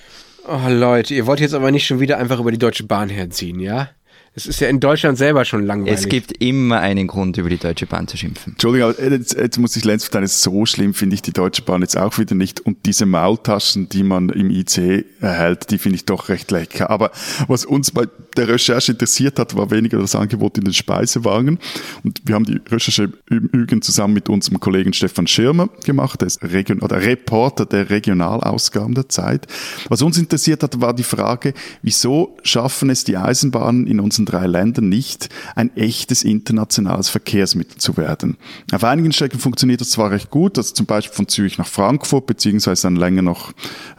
Oh 0.46 0.68
Leute, 0.68 1.14
ihr 1.14 1.26
wollt 1.26 1.40
jetzt 1.40 1.54
aber 1.54 1.72
nicht 1.72 1.88
schon 1.88 2.02
wieder 2.02 2.18
einfach 2.18 2.40
über 2.40 2.52
die 2.52 2.58
Deutsche 2.58 2.84
Bahn 2.84 3.10
herziehen, 3.10 3.60
ja? 3.60 3.90
Es 4.36 4.48
ist 4.48 4.60
ja 4.62 4.68
in 4.68 4.80
Deutschland 4.80 5.20
selber 5.20 5.46
schon 5.46 5.64
langweilig. 5.64 6.00
Es 6.00 6.10
gibt 6.10 6.32
immer 6.42 6.80
einen 6.80 7.06
Grund, 7.06 7.38
über 7.38 7.50
die 7.50 7.60
Deutsche 7.60 7.86
Bahn 7.86 8.08
zu 8.08 8.18
schimpfen. 8.18 8.54
Entschuldigung, 8.54 8.90
aber 8.90 9.12
jetzt, 9.12 9.36
jetzt 9.36 9.60
muss 9.60 9.76
ich 9.76 9.86
Lenz 9.86 10.06
verteilen, 10.06 10.26
so 10.26 10.66
schlimm 10.66 10.96
finde 10.96 11.14
ich 11.14 11.22
die 11.22 11.34
Deutsche 11.34 11.62
Bahn 11.62 11.82
jetzt 11.82 11.96
auch 11.96 12.18
wieder 12.18 12.34
nicht. 12.34 12.60
Und 12.60 12.88
diese 12.88 13.06
Maultaschen, 13.06 13.90
die 13.90 14.02
man 14.02 14.30
im 14.30 14.50
IC 14.50 15.06
erhält, 15.22 15.70
die 15.70 15.78
finde 15.78 15.98
ich 15.98 16.06
doch 16.06 16.30
recht 16.30 16.50
lecker. 16.50 16.90
Aber 16.90 17.12
was 17.48 17.64
uns 17.64 17.92
bei 17.92 18.08
der 18.36 18.48
Recherche 18.48 18.94
interessiert 18.94 19.38
hat, 19.38 19.56
war 19.56 19.70
weniger 19.70 20.00
das 20.00 20.16
Angebot 20.16 20.58
in 20.58 20.64
den 20.64 20.74
Speisewagen. 20.74 21.60
Und 22.04 22.22
wir 22.26 22.34
haben 22.34 22.46
die 22.46 22.60
Recherche 22.72 23.14
im 23.30 23.50
Übrigen 23.52 23.84
zusammen 23.84 24.16
mit 24.16 24.30
unserem 24.30 24.60
Kollegen 24.60 24.94
Stefan 24.94 25.28
Schirmer 25.28 25.70
gemacht, 25.86 26.22
der 26.22 26.28
ist 26.28 26.42
Region 26.42 26.80
oder 26.80 27.00
Reporter 27.00 27.68
der 27.68 27.92
Regionalausgaben 27.92 28.96
der 28.96 29.10
Zeit. 29.10 29.46
Was 29.90 30.02
uns 30.02 30.18
interessiert 30.18 30.64
hat, 30.64 30.82
war 30.82 30.96
die 30.96 31.04
Frage, 31.04 31.54
wieso 31.84 32.36
schaffen 32.42 32.90
es 32.90 33.04
die 33.04 33.16
Eisenbahnen 33.16 33.86
in 33.86 34.00
unseren 34.00 34.23
drei 34.26 34.48
Ländern 34.48 34.90
nicht, 34.90 35.30
ein 35.56 35.76
echtes 35.76 36.24
internationales 36.24 37.10
Verkehrsmittel 37.10 37.78
zu 37.78 37.98
werden. 37.98 38.38
Auf 38.72 38.84
einigen 38.84 39.12
Strecken 39.12 39.40
funktioniert 39.40 39.82
das 39.82 39.92
zwar 39.92 40.12
recht 40.12 40.30
gut, 40.30 40.58
also 40.58 40.74
zum 40.74 40.86
Beispiel 40.86 41.16
von 41.16 41.28
Zürich 41.28 41.58
nach 41.58 41.68
Frankfurt, 41.68 42.26
beziehungsweise 42.26 42.84
dann 42.84 42.96
länger 42.96 43.22
noch 43.22 43.54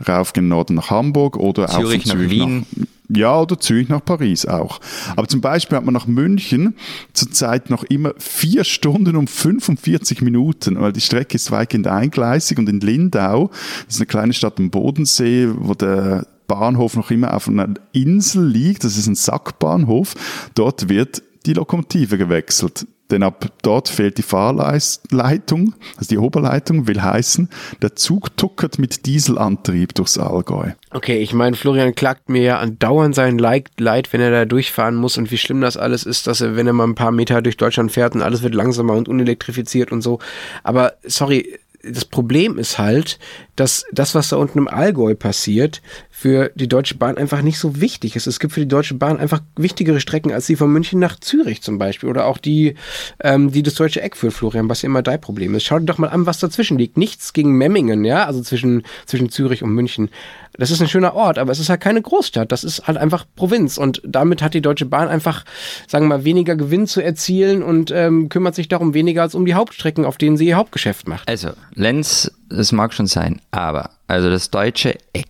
rauf 0.07 0.33
gen 0.33 0.49
Norden 0.49 0.75
nach 0.75 0.91
Hamburg 0.91 1.37
oder 1.37 1.71
auch 1.71 1.81
Zürich 1.81 2.03
von 2.03 2.13
nach 2.13 2.17
Zürich 2.17 2.31
Wien. 2.31 2.67
Nach, 2.77 2.87
ja, 3.11 3.39
oder 3.39 3.61
Zürich 3.61 3.89
nach 3.89 4.05
Paris 4.05 4.47
auch. 4.47 4.81
Aber 5.15 5.29
zum 5.29 5.41
Beispiel 5.41 5.77
hat 5.77 5.85
man 5.85 5.93
nach 5.93 6.07
München 6.07 6.75
zurzeit 7.13 7.69
noch 7.69 7.85
immer 7.85 8.15
vier 8.19 8.65
Stunden 8.65 9.17
und 9.17 9.29
45 9.29 10.23
Minuten, 10.23 10.81
weil 10.81 10.93
die 10.93 11.03
Strecke 11.03 11.35
ist 11.35 11.51
weitgehend 11.51 11.87
eingleisig 11.87 12.59
und 12.59 12.69
in 12.69 12.81
Lindau, 12.81 13.51
das 13.87 13.97
ist 13.97 14.01
eine 14.01 14.07
kleine 14.07 14.33
Stadt 14.33 14.59
am 14.59 14.71
Bodensee, 14.71 15.49
wo 15.55 15.75
der 15.75 16.27
Bahnhof 16.47 16.97
noch 16.97 17.11
immer 17.11 17.35
auf 17.35 17.49
einer 17.49 17.75
Insel 17.93 18.47
liegt, 18.47 18.85
das 18.85 18.97
ist 18.97 19.07
ein 19.07 19.15
Sackbahnhof, 19.15 20.15
dort 20.55 20.89
wird 20.89 21.23
die 21.47 21.53
Lokomotive 21.53 22.19
gewechselt. 22.19 22.87
Denn 23.11 23.23
ab 23.23 23.53
dort 23.63 23.91
fehlt 23.91 24.17
die 24.17 24.23
Fahrleitung, 24.23 25.75
also 25.99 26.09
die 26.09 26.17
Oberleitung, 26.17 26.87
will 26.87 27.03
heißen, 27.03 27.51
der 27.83 27.97
Zug 27.97 28.35
tuckert 28.39 28.79
mit 28.79 29.05
Dieselantrieb 29.05 29.95
durchs 29.95 30.17
Allgäu. 30.17 30.71
Okay, 30.91 31.19
ich 31.19 31.35
meine, 31.35 31.55
Florian 31.55 31.95
klagt 31.95 32.31
mir 32.31 32.43
ja 32.43 32.59
andauernd 32.59 33.15
sein 33.15 33.37
Leid, 33.37 33.69
Leid, 33.79 34.13
wenn 34.15 34.23
er 34.23 34.31
da 34.31 34.45
durchfahren 34.47 34.95
muss 34.95 35.19
und 35.19 35.31
wie 35.31 35.37
schlimm 35.37 35.61
das 35.61 35.77
alles 35.77 36.05
ist, 36.05 36.27
dass 36.27 36.41
er, 36.41 36.57
wenn 36.57 36.67
er 36.67 36.73
mal 36.73 36.85
ein 36.85 36.95
paar 36.95 37.13
Meter 37.13 37.43
durch 37.43 37.59
Deutschland 37.59 37.93
fährt 37.93 38.15
und 38.15 38.23
alles 38.23 38.43
wird 38.43 38.55
langsamer 38.55 38.95
und 38.95 39.09
unelektrifiziert 39.09 39.93
und 39.93 40.01
so. 40.01 40.19
Aber 40.63 40.95
sorry, 41.05 41.59
das 41.89 42.05
Problem 42.05 42.59
ist 42.59 42.79
halt, 42.79 43.19
dass 43.57 43.85
das, 43.93 44.15
was 44.15 44.29
da 44.29 44.37
unten 44.37 44.59
im 44.59 44.69
Allgäu 44.69 45.15
passiert, 45.15 45.81
für 46.11 46.51
die 46.55 46.69
Deutsche 46.69 46.95
Bahn 46.97 47.19
einfach 47.19 47.43
nicht 47.43 47.59
so 47.59 47.81
wichtig 47.81 48.17
ist. 48.17 48.27
Es 48.27 48.41
gibt 48.41 48.53
für 48.55 48.61
die 48.61 48.69
Deutsche 48.69 48.95
Bahn 48.95 49.19
einfach 49.19 49.41
wichtigere 49.57 50.01
Strecken 50.01 50.33
als 50.33 50.47
die 50.47 50.57
von 50.57 50.73
München 50.73 50.99
nach 50.99 51.19
Zürich 51.19 51.61
zum 51.61 51.79
Beispiel 51.79 52.09
oder 52.09 52.27
auch 52.27 52.39
die, 52.39 52.77
ähm, 53.23 53.53
die 53.53 53.63
das 53.63 53.75
Deutsche 53.75 54.01
Eck 54.01 54.17
führt, 54.17 54.33
Florian, 54.33 54.69
was 54.69 54.83
ja 54.83 54.87
immer 54.87 55.03
dein 55.03 55.21
Problem 55.21 55.55
ist. 55.55 55.65
Schau 55.65 55.79
dir 55.79 55.87
doch 55.87 55.99
mal 55.99 56.09
an, 56.09 56.27
was 56.27 56.39
dazwischen 56.39 56.79
liegt. 56.79 56.97
Nichts 56.97 57.33
gegen 57.33 57.53
Memmingen, 57.53 58.05
ja, 58.05 58.25
also 58.25 58.41
zwischen, 58.43 58.85
zwischen 59.07 59.29
Zürich 59.29 59.63
und 59.63 59.71
München. 59.71 60.09
Das 60.57 60.71
ist 60.71 60.81
ein 60.81 60.89
schöner 60.89 61.15
Ort, 61.15 61.39
aber 61.39 61.51
es 61.51 61.59
ist 61.59 61.69
halt 61.69 61.81
keine 61.81 62.01
Großstadt. 62.01 62.53
Das 62.53 62.63
ist 62.63 62.87
halt 62.87 62.97
einfach 62.97 63.27
Provinz. 63.35 63.77
Und 63.77 64.01
damit 64.05 64.41
hat 64.41 64.55
die 64.55 64.61
Deutsche 64.61 64.87
Bahn 64.87 65.09
einfach, 65.09 65.45
sagen 65.89 66.05
wir 66.05 66.19
mal, 66.19 66.25
weniger 66.25 66.55
Gewinn 66.55 66.87
zu 66.87 67.01
erzielen 67.01 67.63
und 67.63 67.91
ähm, 67.91 68.29
kümmert 68.29 68.55
sich 68.55 68.69
darum 68.69 68.95
weniger 68.95 69.23
als 69.23 69.35
um 69.35 69.47
die 69.47 69.55
Hauptstrecken, 69.55 70.05
auf 70.05 70.17
denen 70.17 70.37
sie 70.37 70.47
ihr 70.47 70.57
Hauptgeschäft 70.57 71.09
macht. 71.09 71.29
Also, 71.29 71.51
Lenz, 71.75 72.31
das 72.49 72.73
mag 72.73 72.95
schon 72.95 73.07
sein, 73.07 73.41
aber, 73.51 73.91
also 74.07 74.31
das 74.31 74.51
deutsche 74.51 74.97
Eck. 75.13 75.27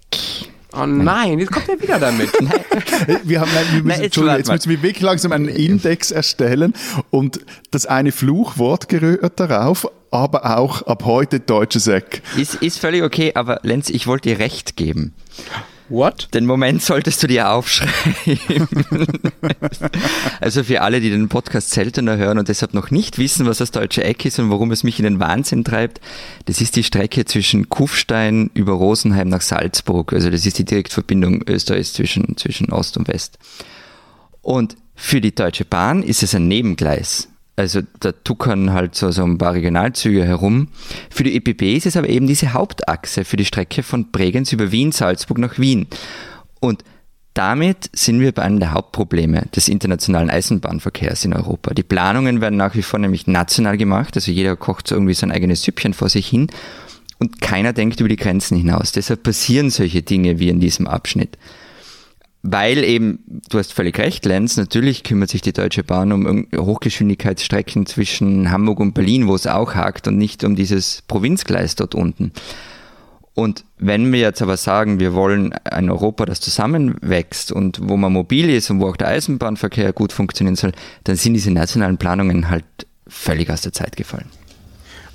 Oh 0.76 0.86
nein, 0.86 1.38
jetzt 1.38 1.52
kommt 1.52 1.68
er 1.68 1.80
wieder 1.80 1.98
damit. 1.98 2.30
Wir 3.24 3.40
haben 3.40 3.50
nein, 3.54 3.64
wir 3.70 3.82
müssen, 3.82 3.86
Nein, 3.86 4.02
jetzt 4.02 4.16
jetzt 4.16 4.50
müssen 4.50 4.70
wir 4.70 4.82
wirklich 4.82 5.02
langsam 5.02 5.30
einen 5.30 5.48
Index 5.48 6.10
erstellen 6.10 6.74
und 7.10 7.40
das 7.70 7.86
eine 7.86 8.10
Fluchwort 8.10 8.88
gerührt 8.88 9.38
darauf, 9.38 9.88
aber 10.10 10.58
auch 10.58 10.82
ab 10.82 11.04
heute 11.04 11.38
deutsches 11.38 11.86
Eck. 11.86 12.22
Ist, 12.36 12.56
ist 12.56 12.80
völlig 12.80 13.04
okay, 13.04 13.32
aber 13.36 13.60
Lenz, 13.62 13.88
ich 13.88 14.08
wollte 14.08 14.30
dir 14.30 14.40
recht 14.40 14.76
geben. 14.76 15.14
What? 15.90 16.28
Den 16.32 16.46
Moment 16.46 16.82
solltest 16.82 17.22
du 17.22 17.26
dir 17.26 17.50
aufschreiben. 17.50 18.68
also 20.40 20.64
für 20.64 20.80
alle, 20.80 21.00
die 21.00 21.10
den 21.10 21.28
Podcast 21.28 21.70
seltener 21.70 22.16
hören 22.16 22.38
und 22.38 22.48
deshalb 22.48 22.72
noch 22.72 22.90
nicht 22.90 23.18
wissen, 23.18 23.44
was 23.44 23.58
das 23.58 23.70
deutsche 23.70 24.02
Eck 24.02 24.24
ist 24.24 24.38
und 24.38 24.50
warum 24.50 24.70
es 24.70 24.82
mich 24.82 24.98
in 24.98 25.04
den 25.04 25.20
Wahnsinn 25.20 25.62
treibt, 25.62 26.00
das 26.46 26.62
ist 26.62 26.76
die 26.76 26.84
Strecke 26.84 27.26
zwischen 27.26 27.68
Kufstein 27.68 28.50
über 28.54 28.72
Rosenheim 28.72 29.28
nach 29.28 29.42
Salzburg. 29.42 30.14
Also 30.14 30.30
das 30.30 30.46
ist 30.46 30.58
die 30.58 30.64
Direktverbindung 30.64 31.42
Österreichs 31.46 31.92
zwischen, 31.92 32.36
zwischen 32.38 32.72
Ost 32.72 32.96
und 32.96 33.08
West. 33.08 33.38
Und 34.40 34.76
für 34.94 35.20
die 35.20 35.34
Deutsche 35.34 35.66
Bahn 35.66 36.02
ist 36.02 36.22
es 36.22 36.34
ein 36.34 36.48
Nebengleis. 36.48 37.28
Also 37.56 37.82
da 38.00 38.12
tuckern 38.12 38.72
halt 38.72 38.96
so, 38.96 39.10
so 39.12 39.24
ein 39.24 39.38
paar 39.38 39.54
Regionalzüge 39.54 40.24
herum. 40.24 40.68
Für 41.10 41.22
die 41.22 41.36
ÖPB 41.36 41.76
ist 41.76 41.86
es 41.86 41.96
aber 41.96 42.08
eben 42.08 42.26
diese 42.26 42.52
Hauptachse 42.52 43.24
für 43.24 43.36
die 43.36 43.44
Strecke 43.44 43.82
von 43.82 44.10
Bregenz 44.10 44.52
über 44.52 44.72
Wien, 44.72 44.90
Salzburg 44.90 45.38
nach 45.38 45.58
Wien. 45.58 45.86
Und 46.60 46.82
damit 47.34 47.90
sind 47.92 48.20
wir 48.20 48.32
bei 48.32 48.42
einem 48.42 48.60
der 48.60 48.72
Hauptprobleme 48.72 49.46
des 49.54 49.68
internationalen 49.68 50.30
Eisenbahnverkehrs 50.30 51.24
in 51.24 51.34
Europa. 51.34 51.74
Die 51.74 51.82
Planungen 51.82 52.40
werden 52.40 52.56
nach 52.56 52.76
wie 52.76 52.82
vor 52.82 53.00
nämlich 53.00 53.26
national 53.26 53.76
gemacht, 53.76 54.14
also 54.14 54.30
jeder 54.30 54.54
kocht 54.54 54.86
so 54.86 54.94
irgendwie 54.94 55.14
sein 55.14 55.32
eigenes 55.32 55.62
Süppchen 55.62 55.94
vor 55.94 56.08
sich 56.08 56.28
hin 56.28 56.46
und 57.18 57.40
keiner 57.40 57.72
denkt 57.72 57.98
über 58.00 58.08
die 58.08 58.16
Grenzen 58.16 58.56
hinaus. 58.56 58.92
Deshalb 58.92 59.24
passieren 59.24 59.70
solche 59.70 60.02
Dinge 60.02 60.38
wie 60.38 60.48
in 60.48 60.60
diesem 60.60 60.86
Abschnitt. 60.86 61.36
Weil 62.46 62.84
eben, 62.84 63.20
du 63.48 63.58
hast 63.58 63.72
völlig 63.72 63.98
recht, 63.98 64.26
Lenz, 64.26 64.58
natürlich 64.58 65.02
kümmert 65.02 65.30
sich 65.30 65.40
die 65.40 65.54
Deutsche 65.54 65.82
Bahn 65.82 66.12
um 66.12 66.46
Hochgeschwindigkeitsstrecken 66.54 67.86
zwischen 67.86 68.50
Hamburg 68.50 68.80
und 68.80 68.92
Berlin, 68.92 69.28
wo 69.28 69.34
es 69.34 69.46
auch 69.46 69.74
hakt 69.74 70.08
und 70.08 70.18
nicht 70.18 70.44
um 70.44 70.54
dieses 70.54 71.00
Provinzgleis 71.08 71.74
dort 71.74 71.94
unten. 71.94 72.32
Und 73.32 73.64
wenn 73.78 74.12
wir 74.12 74.20
jetzt 74.20 74.42
aber 74.42 74.58
sagen, 74.58 75.00
wir 75.00 75.14
wollen 75.14 75.54
ein 75.64 75.88
Europa, 75.88 76.26
das 76.26 76.40
zusammenwächst 76.40 77.50
und 77.50 77.80
wo 77.88 77.96
man 77.96 78.12
mobil 78.12 78.50
ist 78.50 78.68
und 78.68 78.78
wo 78.78 78.88
auch 78.88 78.98
der 78.98 79.08
Eisenbahnverkehr 79.08 79.94
gut 79.94 80.12
funktionieren 80.12 80.56
soll, 80.56 80.72
dann 81.04 81.16
sind 81.16 81.32
diese 81.32 81.50
nationalen 81.50 81.96
Planungen 81.96 82.50
halt 82.50 82.66
völlig 83.06 83.48
aus 83.48 83.62
der 83.62 83.72
Zeit 83.72 83.96
gefallen. 83.96 84.28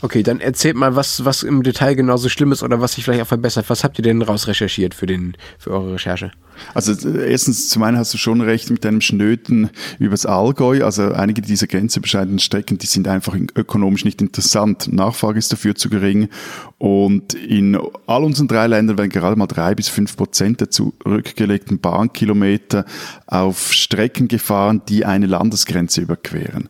Okay, 0.01 0.23
dann 0.23 0.39
erzählt 0.39 0.77
mal, 0.77 0.95
was, 0.95 1.25
was 1.25 1.43
im 1.43 1.61
Detail 1.61 1.93
genauso 1.93 2.29
schlimm 2.29 2.53
ist 2.53 2.63
oder 2.63 2.79
was 2.79 2.93
sich 2.93 3.03
vielleicht 3.03 3.21
auch 3.21 3.27
verbessert. 3.27 3.69
Was 3.69 3.83
habt 3.83 3.99
ihr 3.99 4.03
denn 4.03 4.21
rausrecherchiert 4.21 4.93
für, 4.93 5.05
den, 5.05 5.35
für 5.57 5.71
eure 5.71 5.93
Recherche? 5.93 6.31
Also 6.73 6.93
äh, 7.07 7.29
erstens, 7.29 7.69
zum 7.69 7.83
einen 7.83 7.97
hast 7.97 8.13
du 8.13 8.17
schon 8.17 8.39
recht 8.39 8.69
mit 8.69 8.85
deinem 8.85 9.01
Schnöten 9.01 9.69
übers 9.97 10.25
Allgäu. 10.25 10.85
Also 10.85 11.11
einige 11.11 11.41
dieser 11.41 11.67
grenzüberschreitenden 11.67 12.39
Strecken, 12.39 12.77
die 12.77 12.87
sind 12.87 13.09
einfach 13.09 13.35
ökonomisch 13.55 14.05
nicht 14.05 14.21
interessant. 14.21 14.91
Nachfrage 14.91 15.37
ist 15.37 15.51
dafür 15.51 15.75
zu 15.75 15.89
gering. 15.89 16.29
Und 16.77 17.33
in 17.33 17.77
all 18.07 18.23
unseren 18.23 18.47
drei 18.47 18.67
Ländern 18.67 18.97
werden 18.97 19.09
gerade 19.09 19.35
mal 19.35 19.47
drei 19.47 19.75
bis 19.75 19.89
fünf 19.89 20.15
Prozent 20.15 20.61
der 20.61 20.69
zurückgelegten 20.69 21.79
Bahnkilometer 21.79 22.85
auf 23.27 23.73
Strecken 23.73 24.29
gefahren, 24.29 24.81
die 24.87 25.03
eine 25.03 25.25
Landesgrenze 25.25 25.99
überqueren. 25.99 26.69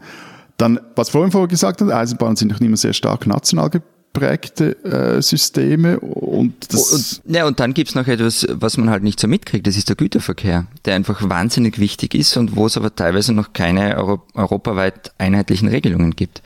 Dann, 0.59 0.77
was 0.97 1.09
vorhin 1.09 1.31
vorher 1.31 1.47
gesagt 1.47 1.79
hat, 1.79 1.89
Eisenbahnen 1.89 2.35
sind 2.35 2.51
noch 2.51 2.59
immer 2.59 2.75
sehr 2.75 2.91
stark 2.91 3.25
national 3.25 3.69
geprägte 3.69 4.75
äh, 4.83 5.21
Systeme 5.21 6.01
und 6.01 6.73
das 6.73 6.91
Und, 6.91 7.33
ja, 7.33 7.47
und 7.47 7.61
dann 7.61 7.73
gibt's 7.73 7.95
noch 7.95 8.07
etwas, 8.07 8.45
was 8.49 8.75
man 8.75 8.89
halt 8.89 9.01
nicht 9.01 9.21
so 9.21 9.27
mitkriegt, 9.29 9.65
das 9.65 9.77
ist 9.77 9.87
der 9.87 9.95
Güterverkehr, 9.95 10.67
der 10.83 10.95
einfach 10.95 11.29
wahnsinnig 11.29 11.79
wichtig 11.79 12.13
ist 12.13 12.35
und 12.35 12.57
wo 12.57 12.65
es 12.65 12.75
aber 12.75 12.93
teilweise 12.93 13.31
noch 13.31 13.53
keine 13.53 13.95
Euro 13.97 14.21
europaweit 14.33 15.13
einheitlichen 15.17 15.69
Regelungen 15.69 16.17
gibt. 16.17 16.41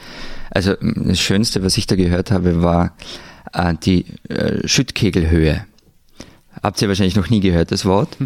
Also 0.51 0.75
das 0.79 1.19
Schönste, 1.19 1.63
was 1.63 1.75
ich 1.77 1.87
da 1.87 1.95
gehört 1.95 2.29
habe, 2.29 2.61
war 2.61 2.95
äh, 3.53 3.73
die 3.81 4.05
äh, 4.29 4.67
Schüttkegelhöhe. 4.67 5.65
Habt 6.63 6.81
ihr 6.81 6.87
wahrscheinlich 6.87 7.17
noch 7.17 7.29
nie 7.29 7.41
gehört, 7.41 7.73
das 7.73 7.83
Wort. 7.83 8.17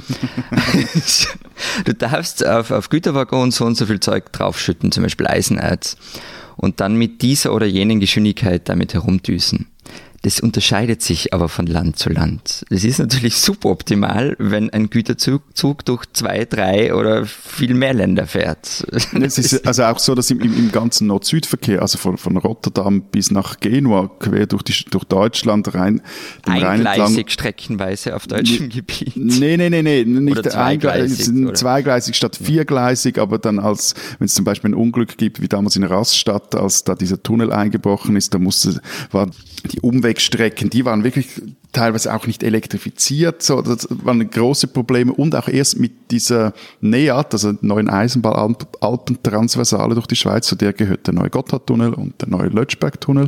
du 1.86 1.93
darfst 1.95 2.45
auf, 2.45 2.69
auf 2.69 2.89
Güterwaggon 2.89 3.50
so 3.50 3.65
und 3.65 3.76
so 3.76 3.88
viel 3.88 4.00
Zeug 4.00 4.32
draufschütten, 4.32 4.91
zum 4.91 5.02
Beispiel 5.02 5.26
Eisenerz, 5.26 5.97
und 6.56 6.80
dann 6.80 6.95
mit 6.95 7.23
dieser 7.23 7.52
oder 7.52 7.65
jenen 7.65 8.00
Geschwindigkeit 8.00 8.69
damit 8.69 8.93
herumdüsen. 8.93 9.65
Das 10.27 10.41
unterscheidet 10.41 11.01
sich 11.01 11.33
aber 11.33 11.47
von 11.47 11.67
Land 11.67 11.99
zu 11.99 12.09
Land. 12.09 12.65
Es 12.69 12.83
ist 12.83 12.99
natürlich 12.99 13.35
suboptimal, 13.37 14.35
wenn 14.39 14.69
ein 14.71 14.89
Güterzug 14.89 15.85
durch 15.85 16.03
zwei, 16.11 16.43
drei 16.43 16.93
oder 16.93 17.25
viel 17.25 17.73
mehr 17.73 17.93
Länder 17.93 18.27
fährt. 18.27 18.85
Es 18.91 19.37
ist 19.37 19.65
also 19.65 19.85
auch 19.85 19.99
so, 19.99 20.15
dass 20.15 20.29
im, 20.29 20.41
im 20.41 20.69
ganzen 20.73 21.07
Nord-Süd-Verkehr, 21.07 21.81
also 21.81 21.97
von, 21.97 22.17
von 22.17 22.35
Rotterdam 22.35 23.03
bis 23.03 23.31
nach 23.31 23.61
Genua, 23.61 24.11
quer 24.19 24.47
durch, 24.47 24.63
die, 24.63 24.73
durch 24.89 25.05
Deutschland 25.05 25.73
rein, 25.73 26.01
Eingleisig 26.43 27.17
Rhein 27.17 27.29
streckenweise 27.29 28.13
auf 28.13 28.27
deutschem 28.27 28.67
Gebiet. 28.67 29.15
Nee, 29.15 29.55
nee, 29.55 29.69
nee, 29.69 29.81
nee, 29.81 30.03
nicht 30.03 30.39
oder 30.39 30.49
zweigleisig, 30.49 31.29
eingleisig, 31.29 31.55
zweigleisig 31.57 32.15
statt 32.17 32.35
viergleisig, 32.35 33.17
aber 33.17 33.37
dann 33.37 33.59
als, 33.59 33.95
wenn 34.19 34.25
es 34.25 34.33
zum 34.33 34.43
Beispiel 34.43 34.71
ein 34.71 34.75
Unglück 34.75 35.17
gibt, 35.17 35.41
wie 35.41 35.47
damals 35.47 35.77
in 35.77 35.85
Rastatt, 35.85 36.53
als 36.53 36.83
da 36.83 36.95
dieser 36.95 37.23
Tunnel 37.23 37.53
eingebrochen 37.53 38.17
ist, 38.17 38.33
da 38.33 38.39
musste, 38.39 38.81
war 39.11 39.29
die 39.71 39.79
Umwegstrecken, 40.17 40.71
die 40.71 40.84
waren 40.84 41.03
wirklich 41.03 41.27
teilweise 41.73 42.15
auch 42.15 42.25
nicht 42.25 42.41
elektrifiziert, 42.41 43.43
so, 43.43 43.62
das 43.62 43.88
waren 43.91 44.27
große 44.27 44.65
Probleme 44.67 45.13
und 45.13 45.36
auch 45.36 45.47
erst 45.47 45.80
mit 45.80 46.10
dieser 46.10 46.53
NEAT, 46.82 47.34
also 47.34 47.53
neuen 47.62 47.88
Eisenbahn-Alpentransversale 47.88 49.93
durch 49.93 50.08
die 50.08 50.15
Schweiz, 50.15 50.47
zu 50.47 50.56
der 50.56 50.73
gehört 50.73 51.06
der 51.06 51.13
neue 51.13 51.30
Gotthardtunnel 51.30 51.93
und 51.93 52.19
der 52.19 52.30
neue 52.30 52.47
Lötschbergtunnel, 52.47 53.27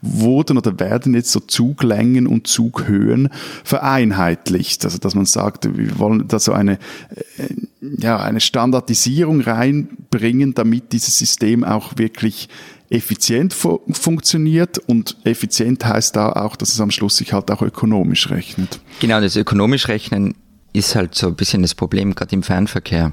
wurden 0.00 0.56
oder 0.56 0.80
werden 0.80 1.12
jetzt 1.12 1.32
so 1.32 1.40
Zuglängen 1.40 2.26
und 2.26 2.46
Zughöhen 2.46 3.28
vereinheitlicht, 3.62 4.86
also 4.86 4.96
dass 4.96 5.14
man 5.14 5.26
sagt, 5.26 5.68
wir 5.76 5.98
wollen 5.98 6.26
da 6.26 6.38
so 6.38 6.52
eine, 6.52 6.78
äh, 7.36 7.48
ja, 7.98 8.18
eine 8.18 8.40
Standardisierung 8.40 9.42
reinbringen, 10.12 10.54
damit 10.54 10.92
dieses 10.92 11.18
System 11.18 11.64
auch 11.64 11.96
wirklich 11.96 12.48
effizient 12.88 13.52
fu 13.52 13.80
funktioniert 13.92 14.78
und 14.78 15.16
effizient 15.24 15.84
heißt 15.84 16.16
da 16.16 16.32
auch, 16.32 16.56
dass 16.56 16.72
es 16.72 16.80
am 16.80 16.90
Schluss 16.90 17.16
sich 17.16 17.32
halt 17.32 17.50
auch 17.50 17.62
ökonomisch 17.62 18.30
rechnet. 18.30 18.80
Genau, 19.00 19.20
das 19.20 19.36
ökonomisch 19.36 19.88
rechnen 19.88 20.34
ist 20.72 20.94
halt 20.94 21.14
so 21.14 21.28
ein 21.28 21.36
bisschen 21.36 21.62
das 21.62 21.74
Problem, 21.74 22.14
gerade 22.14 22.34
im 22.34 22.42
Fernverkehr. 22.42 23.12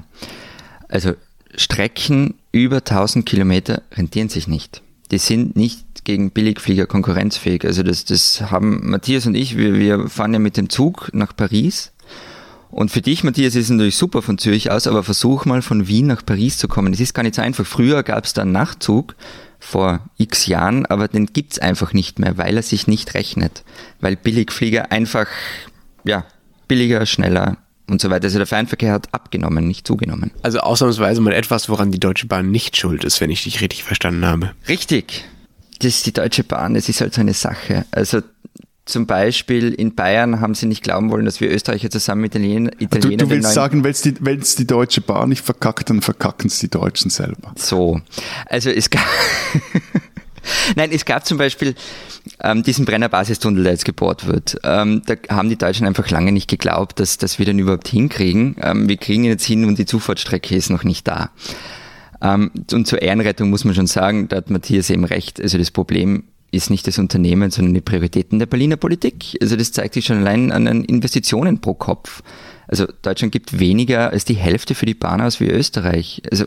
Also 0.88 1.14
Strecken 1.56 2.34
über 2.52 2.78
1000 2.78 3.24
Kilometer 3.26 3.82
rentieren 3.92 4.28
sich 4.28 4.48
nicht. 4.48 4.82
Die 5.10 5.18
sind 5.18 5.56
nicht 5.56 6.04
gegen 6.04 6.30
Billigflieger 6.30 6.86
konkurrenzfähig. 6.86 7.64
Also 7.64 7.82
das, 7.82 8.04
das 8.04 8.50
haben 8.50 8.90
Matthias 8.90 9.26
und 9.26 9.34
ich, 9.34 9.56
wir, 9.56 9.74
wir 9.74 10.08
fahren 10.08 10.32
ja 10.32 10.38
mit 10.38 10.56
dem 10.56 10.68
Zug 10.68 11.10
nach 11.12 11.34
Paris. 11.34 11.92
Und 12.70 12.90
für 12.90 13.00
dich, 13.00 13.24
Matthias, 13.24 13.54
ist 13.54 13.64
es 13.64 13.70
natürlich 13.70 13.96
super 13.96 14.22
von 14.22 14.38
Zürich 14.38 14.70
aus, 14.70 14.86
aber 14.86 15.02
versuch 15.02 15.44
mal 15.46 15.62
von 15.62 15.88
Wien 15.88 16.06
nach 16.06 16.24
Paris 16.24 16.58
zu 16.58 16.68
kommen. 16.68 16.92
Es 16.92 17.00
ist 17.00 17.14
gar 17.14 17.22
nicht 17.22 17.34
so 17.34 17.42
einfach. 17.42 17.66
Früher 17.66 18.02
gab 18.02 18.24
es 18.24 18.34
da 18.34 18.42
einen 18.42 18.52
Nachtzug, 18.52 19.14
vor 19.58 20.00
x 20.18 20.46
Jahren, 20.46 20.86
aber 20.86 21.08
den 21.08 21.26
gibt's 21.26 21.58
einfach 21.58 21.92
nicht 21.92 22.18
mehr, 22.18 22.38
weil 22.38 22.56
er 22.56 22.62
sich 22.62 22.86
nicht 22.86 23.14
rechnet. 23.14 23.64
Weil 24.00 24.16
Billigflieger 24.16 24.92
einfach, 24.92 25.26
ja, 26.04 26.24
billiger, 26.68 27.06
schneller 27.06 27.56
und 27.88 28.00
so 28.00 28.10
weiter. 28.10 28.24
Also 28.24 28.38
der 28.38 28.46
Fernverkehr 28.46 28.92
hat 28.92 29.12
abgenommen, 29.12 29.66
nicht 29.66 29.86
zugenommen. 29.86 30.30
Also 30.42 30.60
ausnahmsweise 30.60 31.20
mal 31.20 31.32
etwas, 31.32 31.68
woran 31.68 31.90
die 31.90 32.00
Deutsche 32.00 32.26
Bahn 32.26 32.50
nicht 32.50 32.76
schuld 32.76 33.04
ist, 33.04 33.20
wenn 33.20 33.30
ich 33.30 33.44
dich 33.44 33.60
richtig 33.60 33.82
verstanden 33.82 34.24
habe. 34.24 34.52
Richtig. 34.68 35.24
Das 35.80 35.88
ist 35.88 36.06
die 36.06 36.12
Deutsche 36.12 36.44
Bahn, 36.44 36.74
das 36.74 36.88
ist 36.88 37.00
halt 37.00 37.14
so 37.14 37.20
eine 37.20 37.34
Sache. 37.34 37.84
Also 37.90 38.20
zum 38.88 39.06
Beispiel 39.06 39.72
in 39.74 39.94
Bayern 39.94 40.40
haben 40.40 40.54
sie 40.54 40.66
nicht 40.66 40.82
glauben 40.82 41.10
wollen, 41.10 41.26
dass 41.26 41.40
wir 41.40 41.50
Österreicher 41.50 41.90
zusammen 41.90 42.22
mit 42.22 42.34
den 42.34 42.70
Italienern. 42.78 43.18
Du, 43.18 43.24
du 43.26 43.30
willst 43.30 43.52
sagen, 43.52 43.84
wenn 43.84 43.90
es 43.92 44.02
die, 44.02 44.14
die 44.14 44.66
Deutsche 44.66 45.02
Bahn 45.02 45.28
nicht 45.28 45.42
verkackt, 45.42 45.90
dann 45.90 46.00
verkacken 46.00 46.46
es 46.48 46.58
die 46.58 46.68
Deutschen 46.68 47.10
selber. 47.10 47.52
So. 47.56 48.00
Also 48.46 48.70
es 48.70 48.88
gab. 48.88 49.04
Nein, 50.76 50.90
es 50.92 51.04
gab 51.04 51.26
zum 51.26 51.36
Beispiel 51.36 51.74
ähm, 52.42 52.62
diesen 52.62 52.86
Brennerbasistunnel, 52.86 53.62
der 53.62 53.72
jetzt 53.72 53.84
gebohrt 53.84 54.26
wird. 54.26 54.58
Ähm, 54.64 55.02
da 55.04 55.14
haben 55.28 55.50
die 55.50 55.58
Deutschen 55.58 55.86
einfach 55.86 56.08
lange 56.08 56.32
nicht 56.32 56.48
geglaubt, 56.48 56.98
dass, 56.98 57.18
dass 57.18 57.38
wir 57.38 57.44
den 57.44 57.58
überhaupt 57.58 57.88
hinkriegen. 57.88 58.56
Ähm, 58.62 58.88
wir 58.88 58.96
kriegen 58.96 59.24
ihn 59.24 59.30
jetzt 59.30 59.44
hin 59.44 59.66
und 59.66 59.78
die 59.78 59.84
Zufahrtsstrecke 59.86 60.56
ist 60.56 60.70
noch 60.70 60.84
nicht 60.84 61.06
da. 61.06 61.30
Ähm, 62.22 62.50
und 62.72 62.86
zur 62.86 63.02
Ehrenrettung 63.02 63.50
muss 63.50 63.64
man 63.64 63.74
schon 63.74 63.86
sagen, 63.86 64.28
da 64.28 64.36
hat 64.36 64.48
Matthias 64.48 64.88
eben 64.88 65.04
recht. 65.04 65.40
Also 65.42 65.58
das 65.58 65.70
Problem 65.70 66.24
ist 66.50 66.70
nicht 66.70 66.86
das 66.86 66.98
Unternehmen, 66.98 67.50
sondern 67.50 67.74
die 67.74 67.80
Prioritäten 67.80 68.38
der 68.38 68.46
Berliner 68.46 68.76
Politik. 68.76 69.36
Also 69.40 69.56
das 69.56 69.72
zeigt 69.72 69.94
sich 69.94 70.06
schon 70.06 70.18
allein 70.18 70.50
an 70.52 70.64
den 70.64 70.84
Investitionen 70.84 71.60
pro 71.60 71.74
Kopf. 71.74 72.22
Also 72.66 72.86
Deutschland 73.02 73.32
gibt 73.32 73.58
weniger 73.58 74.10
als 74.10 74.24
die 74.24 74.34
Hälfte 74.34 74.74
für 74.74 74.86
die 74.86 74.94
Bahn 74.94 75.20
aus 75.20 75.40
wie 75.40 75.48
Österreich. 75.48 76.22
Also 76.30 76.44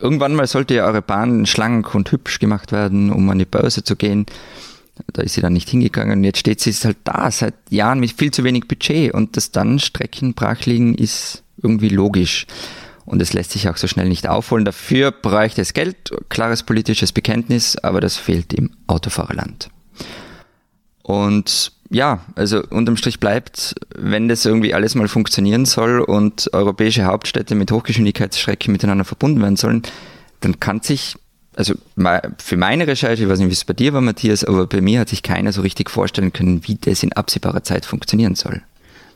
irgendwann 0.00 0.34
mal 0.34 0.46
sollte 0.46 0.74
ja 0.74 0.86
eure 0.86 1.02
Bahn 1.02 1.46
schlank 1.46 1.94
und 1.94 2.10
hübsch 2.10 2.38
gemacht 2.38 2.72
werden, 2.72 3.10
um 3.12 3.28
an 3.30 3.38
die 3.38 3.44
Börse 3.44 3.84
zu 3.84 3.96
gehen. 3.96 4.26
Da 5.12 5.22
ist 5.22 5.34
sie 5.34 5.40
dann 5.40 5.54
nicht 5.54 5.68
hingegangen 5.68 6.18
und 6.18 6.24
jetzt 6.24 6.38
steht 6.38 6.60
sie 6.60 6.72
halt 6.72 6.98
da 7.04 7.30
seit 7.30 7.54
Jahren 7.70 8.00
mit 8.00 8.12
viel 8.12 8.30
zu 8.30 8.44
wenig 8.44 8.68
Budget 8.68 9.14
und 9.14 9.36
dass 9.36 9.50
dann 9.50 9.78
Strecken 9.78 10.34
brach 10.34 10.66
liegen 10.66 10.94
ist 10.94 11.42
irgendwie 11.62 11.88
logisch. 11.88 12.46
Und 13.04 13.20
es 13.20 13.32
lässt 13.32 13.50
sich 13.50 13.68
auch 13.68 13.76
so 13.76 13.88
schnell 13.88 14.08
nicht 14.08 14.28
aufholen. 14.28 14.64
Dafür 14.64 15.10
bräuchte 15.10 15.60
es 15.60 15.72
Geld, 15.72 16.12
klares 16.28 16.62
politisches 16.62 17.12
Bekenntnis, 17.12 17.76
aber 17.76 18.00
das 18.00 18.16
fehlt 18.16 18.52
im 18.52 18.70
Autofahrerland. 18.86 19.70
Und 21.02 21.72
ja, 21.90 22.20
also 22.36 22.62
unterm 22.70 22.96
Strich 22.96 23.20
bleibt, 23.20 23.74
wenn 23.94 24.28
das 24.28 24.46
irgendwie 24.46 24.72
alles 24.72 24.94
mal 24.94 25.08
funktionieren 25.08 25.66
soll 25.66 26.00
und 26.00 26.48
europäische 26.52 27.04
Hauptstädte 27.04 27.54
mit 27.54 27.70
Hochgeschwindigkeitsstrecken 27.70 28.72
miteinander 28.72 29.04
verbunden 29.04 29.42
werden 29.42 29.56
sollen, 29.56 29.82
dann 30.40 30.58
kann 30.58 30.80
sich, 30.80 31.16
also 31.54 31.74
für 32.38 32.56
meine 32.56 32.86
Recherche, 32.86 33.24
ich 33.24 33.28
weiß 33.28 33.40
nicht, 33.40 33.48
wie 33.48 33.52
es 33.52 33.64
bei 33.64 33.74
dir 33.74 33.92
war, 33.92 34.00
Matthias, 34.00 34.44
aber 34.44 34.66
bei 34.66 34.80
mir 34.80 35.00
hat 35.00 35.10
sich 35.10 35.22
keiner 35.22 35.52
so 35.52 35.60
richtig 35.60 35.90
vorstellen 35.90 36.32
können, 36.32 36.66
wie 36.66 36.76
das 36.76 37.02
in 37.02 37.12
absehbarer 37.12 37.62
Zeit 37.62 37.84
funktionieren 37.84 38.36
soll. 38.36 38.62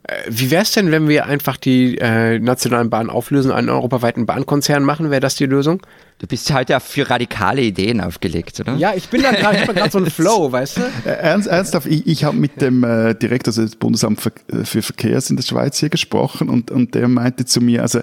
Äh, 0.06 0.22
wie 0.28 0.50
wäre 0.50 0.62
es 0.62 0.72
denn, 0.72 0.90
wenn 0.90 1.08
wir 1.08 1.26
einfach 1.26 1.56
die 1.56 1.98
äh, 1.98 2.38
nationalen 2.38 2.90
Bahnen 2.90 3.10
auflösen, 3.10 3.50
einen 3.50 3.68
europaweiten 3.68 4.26
Bahnkonzern 4.26 4.82
machen? 4.82 5.10
Wäre 5.10 5.20
das 5.20 5.34
die 5.34 5.46
Lösung? 5.46 5.82
Du 6.18 6.26
bist 6.26 6.52
heute 6.52 6.72
ja 6.72 6.80
für 6.80 7.10
radikale 7.10 7.60
Ideen 7.60 8.00
aufgelegt, 8.00 8.58
oder? 8.60 8.74
Ja, 8.76 8.94
ich 8.94 9.08
bin 9.08 9.22
da 9.22 9.32
gerade, 9.32 9.90
so 9.90 9.98
ein 9.98 10.06
Flow, 10.10 10.50
weißt 10.50 10.78
du? 10.78 10.80
Äh, 11.04 11.10
ernst, 11.10 11.48
ernsthaft, 11.48 11.86
ich, 11.86 12.06
ich 12.06 12.24
habe 12.24 12.36
mit 12.36 12.60
dem 12.62 12.84
äh, 12.84 13.14
Direktor 13.14 13.52
des 13.52 13.76
Bundesamts 13.76 14.22
für, 14.22 14.32
äh, 14.56 14.64
für 14.64 14.80
Verkehrs 14.80 15.28
in 15.28 15.36
der 15.36 15.42
Schweiz 15.42 15.78
hier 15.78 15.90
gesprochen 15.90 16.48
und, 16.48 16.70
und 16.70 16.94
der 16.94 17.08
meinte 17.08 17.44
zu 17.44 17.60
mir, 17.60 17.82
also 17.82 18.00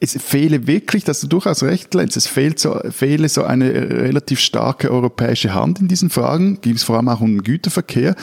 es 0.00 0.20
fehle 0.20 0.66
wirklich, 0.66 1.04
dass 1.04 1.20
du 1.20 1.26
durchaus 1.26 1.62
recht, 1.62 1.94
Lenz, 1.94 2.16
es 2.16 2.26
fehlt 2.26 2.58
so, 2.58 2.78
fehle 2.90 3.28
so 3.28 3.44
eine 3.44 3.72
relativ 3.72 4.40
starke 4.40 4.90
europäische 4.90 5.54
Hand 5.54 5.80
in 5.80 5.88
diesen 5.88 6.10
Fragen, 6.10 6.60
ging 6.60 6.74
es 6.74 6.82
vor 6.82 6.96
allem 6.96 7.08
auch 7.08 7.20
um 7.20 7.30
den 7.32 7.42
Güterverkehr. 7.42 8.14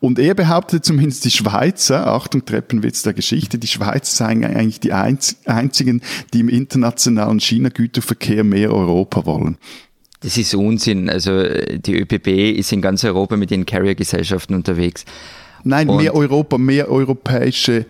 Und 0.00 0.18
er 0.18 0.34
behauptete 0.34 0.82
zumindest 0.82 1.24
die 1.24 1.30
Schweizer, 1.30 2.06
Achtung, 2.08 2.44
Treppenwitz 2.44 3.02
der 3.02 3.14
Geschichte, 3.14 3.58
die 3.58 3.68
Schweizer 3.68 4.24
seien 4.24 4.44
eigentlich 4.44 4.80
die 4.80 4.92
einzigen, 4.92 6.02
die 6.34 6.40
im 6.40 6.48
internationalen 6.48 7.40
China-Güterverkehr 7.40 8.44
mehr 8.44 8.72
Europa 8.72 9.24
wollen. 9.24 9.56
Das 10.20 10.36
ist 10.36 10.54
Unsinn. 10.54 11.08
Also 11.08 11.42
die 11.42 11.98
ÖPB 11.98 12.58
ist 12.58 12.72
in 12.72 12.82
ganz 12.82 13.04
Europa 13.04 13.36
mit 13.36 13.50
den 13.50 13.64
Carrier-Gesellschaften 13.64 14.54
unterwegs. 14.54 15.04
Nein, 15.64 15.88
Und 15.88 16.02
mehr 16.02 16.14
Europa, 16.14 16.58
mehr 16.58 16.90
europäische 16.90 17.86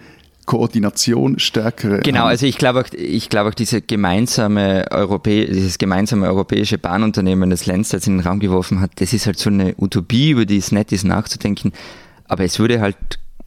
Koordination 0.50 1.38
stärkere. 1.38 2.00
Genau, 2.00 2.24
also 2.24 2.44
ich 2.44 2.58
glaube 2.58 2.80
auch, 2.80 2.92
ich 2.92 3.28
glaube 3.28 3.50
auch 3.50 3.54
diese 3.54 3.80
gemeinsame 3.80 4.84
Europä 4.90 5.46
dieses 5.46 5.78
gemeinsame 5.78 6.26
europäische 6.26 6.76
Bahnunternehmen, 6.76 7.50
das 7.50 7.66
Lenz 7.66 7.92
jetzt 7.92 8.08
in 8.08 8.18
den 8.18 8.26
Raum 8.26 8.40
geworfen 8.40 8.80
hat, 8.80 8.90
das 8.96 9.12
ist 9.12 9.26
halt 9.26 9.38
so 9.38 9.48
eine 9.48 9.76
Utopie, 9.78 10.30
über 10.30 10.46
die 10.46 10.56
es 10.56 10.72
nett 10.72 10.90
ist 10.90 11.04
nachzudenken. 11.04 11.70
Aber 12.26 12.42
es 12.42 12.58
würde 12.58 12.80
halt 12.80 12.96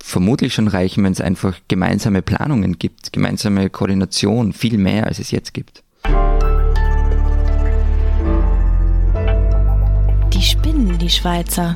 vermutlich 0.02 0.54
schon 0.54 0.70
reichen, 0.70 1.04
wenn 1.04 1.12
es 1.12 1.20
einfach 1.20 1.60
gemeinsame 1.68 2.22
Planungen 2.22 2.80
gibt, 2.80 3.12
gemeinsame 3.12 3.70
Koordination, 3.70 4.54
viel 4.54 4.78
mehr 4.78 5.06
als 5.06 5.20
es 5.20 5.32
jetzt 5.32 5.54
gibt. 5.54 5.84
Die 10.34 10.42
spinnen, 10.42 10.98
die 11.00 11.10
Schweizer. 11.10 11.76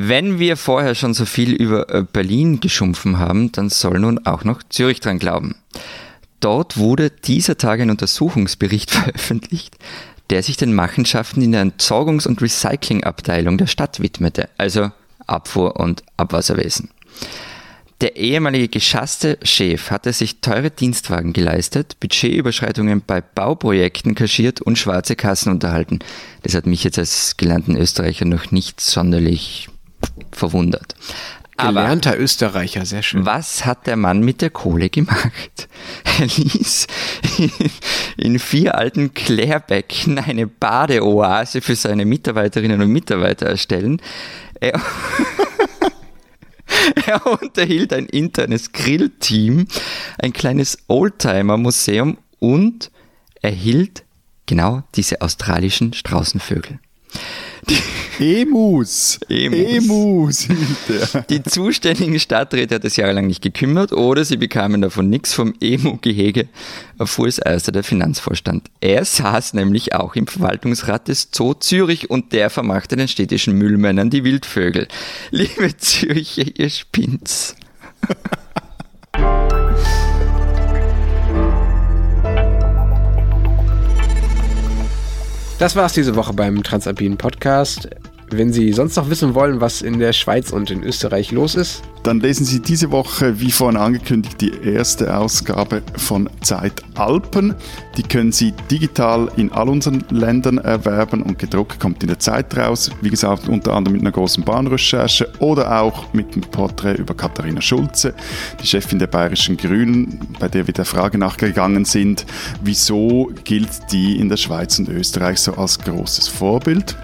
Wenn 0.00 0.38
wir 0.38 0.56
vorher 0.56 0.94
schon 0.94 1.12
so 1.12 1.24
viel 1.24 1.52
über 1.52 1.92
äh, 1.92 2.04
Berlin 2.04 2.60
geschumpfen 2.60 3.18
haben, 3.18 3.50
dann 3.50 3.68
soll 3.68 3.98
nun 3.98 4.24
auch 4.26 4.44
noch 4.44 4.62
Zürich 4.68 5.00
dran 5.00 5.18
glauben. 5.18 5.56
Dort 6.38 6.76
wurde 6.76 7.10
dieser 7.10 7.58
Tage 7.58 7.82
ein 7.82 7.90
Untersuchungsbericht 7.90 8.90
veröffentlicht, 8.92 9.76
der 10.30 10.44
sich 10.44 10.56
den 10.56 10.72
Machenschaften 10.72 11.42
in 11.42 11.50
der 11.50 11.66
Entsorgungs- 11.66 12.28
und 12.28 12.40
Recyclingabteilung 12.40 13.58
der 13.58 13.66
Stadt 13.66 13.98
widmete, 13.98 14.48
also 14.56 14.92
Abfuhr- 15.26 15.80
und 15.80 16.04
Abwasserwesen. 16.16 16.90
Der 18.00 18.14
ehemalige 18.14 18.68
geschasste 18.68 19.36
Chef 19.42 19.90
hatte 19.90 20.12
sich 20.12 20.40
teure 20.40 20.70
Dienstwagen 20.70 21.32
geleistet, 21.32 21.98
Budgetüberschreitungen 21.98 23.02
bei 23.04 23.20
Bauprojekten 23.20 24.14
kaschiert 24.14 24.60
und 24.60 24.78
schwarze 24.78 25.16
Kassen 25.16 25.50
unterhalten. 25.50 25.98
Das 26.44 26.54
hat 26.54 26.66
mich 26.66 26.84
jetzt 26.84 27.00
als 27.00 27.36
gelernten 27.36 27.76
Österreicher 27.76 28.26
noch 28.26 28.52
nicht 28.52 28.80
sonderlich 28.80 29.68
verwundert. 30.32 30.94
Aber 31.60 31.80
Gelernter 31.82 32.16
Österreicher, 32.16 32.86
sehr 32.86 33.02
schön. 33.02 33.26
was 33.26 33.66
hat 33.66 33.88
der 33.88 33.96
Mann 33.96 34.20
mit 34.20 34.42
der 34.42 34.50
Kohle 34.50 34.88
gemacht? 34.90 35.68
Er 36.20 36.26
ließ 36.26 36.86
in, 37.38 37.50
in 38.16 38.38
vier 38.38 38.76
alten 38.76 39.14
Klärbecken 39.14 40.18
eine 40.18 40.46
Badeoase 40.46 41.60
für 41.60 41.76
seine 41.76 42.04
Mitarbeiterinnen 42.04 42.80
und 42.80 42.90
Mitarbeiter 42.90 43.46
erstellen. 43.46 44.00
Er, 44.60 44.80
er 47.06 47.26
unterhielt 47.26 47.92
ein 47.92 48.06
internes 48.06 48.72
Grillteam, 48.72 49.66
ein 50.18 50.32
kleines 50.32 50.78
Oldtimer-Museum 50.88 52.18
und 52.38 52.90
erhielt 53.42 54.04
genau 54.46 54.82
diese 54.94 55.20
australischen 55.20 55.92
Straußenvögel. 55.92 56.78
Emus. 58.18 59.20
Emus. 59.28 60.48
Emus. 60.48 60.48
Die 61.30 61.42
zuständigen 61.42 62.18
Stadträte 62.18 62.74
hat 62.74 62.84
es 62.84 62.96
jahrelang 62.96 63.26
nicht 63.28 63.42
gekümmert 63.42 63.92
oder 63.92 64.24
sie 64.24 64.36
bekamen 64.36 64.80
davon 64.80 65.08
nichts 65.08 65.34
vom 65.34 65.54
Emu-Gehege, 65.60 66.48
erfuhr 66.98 67.28
es 67.28 67.38
erst 67.38 67.72
der 67.72 67.84
Finanzvorstand. 67.84 68.70
Er 68.80 69.04
saß 69.04 69.54
nämlich 69.54 69.94
auch 69.94 70.16
im 70.16 70.26
Verwaltungsrat 70.26 71.06
des 71.06 71.28
Zoo 71.32 71.54
Zürich 71.54 72.10
und 72.10 72.32
der 72.32 72.50
vermachte 72.50 72.96
den 72.96 73.08
städtischen 73.08 73.54
Müllmännern 73.56 74.10
die 74.10 74.24
Wildvögel. 74.24 74.88
Liebe 75.30 75.76
Züricher, 75.76 76.44
ihr 76.56 76.70
spinnt's. 76.70 77.54
Das 85.58 85.74
war's 85.74 85.92
diese 85.92 86.14
Woche 86.14 86.32
beim 86.32 86.62
Transalpinen 86.62 87.18
Podcast. 87.18 87.88
Wenn 88.30 88.52
Sie 88.52 88.72
sonst 88.72 88.96
noch 88.96 89.08
wissen 89.08 89.34
wollen, 89.34 89.60
was 89.60 89.80
in 89.80 89.98
der 89.98 90.12
Schweiz 90.12 90.50
und 90.50 90.70
in 90.70 90.82
Österreich 90.82 91.32
los 91.32 91.54
ist, 91.54 91.82
Dann 92.02 92.20
lesen 92.20 92.46
Sie 92.46 92.60
diese 92.60 92.90
Woche, 92.90 93.40
wie 93.40 93.50
vorhin 93.50 93.76
angekündigt, 93.76 94.40
die 94.40 94.52
erste 94.62 95.16
Ausgabe 95.16 95.82
von 95.96 96.30
Zeit 96.40 96.82
Alpen. 96.94 97.54
Die 97.96 98.02
können 98.02 98.32
Sie 98.32 98.54
digital 98.70 99.30
in 99.36 99.52
all 99.52 99.68
unseren 99.68 100.04
Ländern 100.10 100.58
erwerben 100.58 101.22
und 101.22 101.38
gedruckt 101.38 101.80
kommt 101.80 102.02
in 102.02 102.08
der 102.08 102.18
Zeit 102.18 102.56
raus. 102.56 102.90
Wie 103.02 103.10
gesagt, 103.10 103.48
unter 103.48 103.74
anderem 103.74 103.94
mit 103.94 104.02
einer 104.02 104.12
großen 104.12 104.44
Bahnrecherche 104.44 105.30
oder 105.40 105.80
auch 105.82 106.12
mit 106.12 106.32
einem 106.32 106.42
Porträt 106.42 106.94
über 106.94 107.14
Katharina 107.14 107.60
Schulze, 107.60 108.14
die 108.62 108.66
Chefin 108.66 108.98
der 108.98 109.08
Bayerischen 109.08 109.56
Grünen, 109.56 110.20
bei 110.38 110.48
der 110.48 110.66
wir 110.66 110.74
der 110.74 110.84
Frage 110.84 111.18
nachgegangen 111.18 111.84
sind, 111.84 112.24
wieso 112.62 113.30
gilt 113.44 113.68
die 113.92 114.18
in 114.18 114.28
der 114.28 114.36
Schweiz 114.36 114.78
und 114.78 114.88
Österreich 114.88 115.40
so 115.40 115.54
als 115.54 115.78
großes 115.78 116.28
Vorbild. 116.28 116.96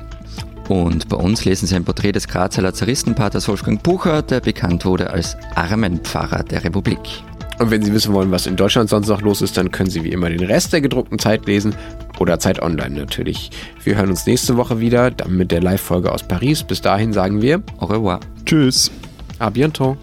Und 0.69 1.09
bei 1.09 1.17
uns 1.17 1.45
lesen 1.45 1.67
Sie 1.67 1.77
ein 1.77 1.85
Porträt 1.85 2.13
des 2.13 2.27
Grazer 2.27 2.63
Lazaristenpaters 2.63 3.49
Wolfgang 3.49 3.83
Bucher, 3.83 4.23
der 4.23 4.41
bekannt 4.41 4.85
wurde 4.85 5.11
als 5.11 5.37
Armenpfarrer 5.55 6.43
der 6.43 6.65
Republik. 6.65 6.99
Und 7.59 7.71
wenn 7.71 7.83
Sie 7.83 7.93
wissen 7.93 8.13
wollen, 8.13 8.31
was 8.31 8.47
in 8.47 8.57
Deutschland 8.57 8.89
sonst 8.89 9.09
noch 9.09 9.21
los 9.21 9.43
ist, 9.43 9.57
dann 9.57 9.71
können 9.71 9.91
Sie 9.91 10.03
wie 10.03 10.11
immer 10.11 10.29
den 10.29 10.43
Rest 10.43 10.73
der 10.73 10.81
gedruckten 10.81 11.19
Zeit 11.19 11.47
lesen 11.47 11.75
oder 12.19 12.39
Zeit 12.39 12.61
Online 12.63 12.95
natürlich. 12.95 13.51
Wir 13.85 13.97
hören 13.97 14.11
uns 14.11 14.27
nächste 14.27 14.57
Woche 14.57 14.81
wieder, 14.81 15.11
dann 15.11 15.37
mit 15.37 15.51
der 15.53 15.61
Live-Folge 15.63 16.11
aus 16.11 16.23
Paris. 16.23 16.63
Bis 16.65 16.81
dahin 16.81 17.13
sagen 17.13 17.43
wir 17.43 17.63
Au 17.79 17.87
revoir. 17.87 18.21
Tschüss. 18.45 18.91
à 19.39 19.51
bientôt. 19.51 19.97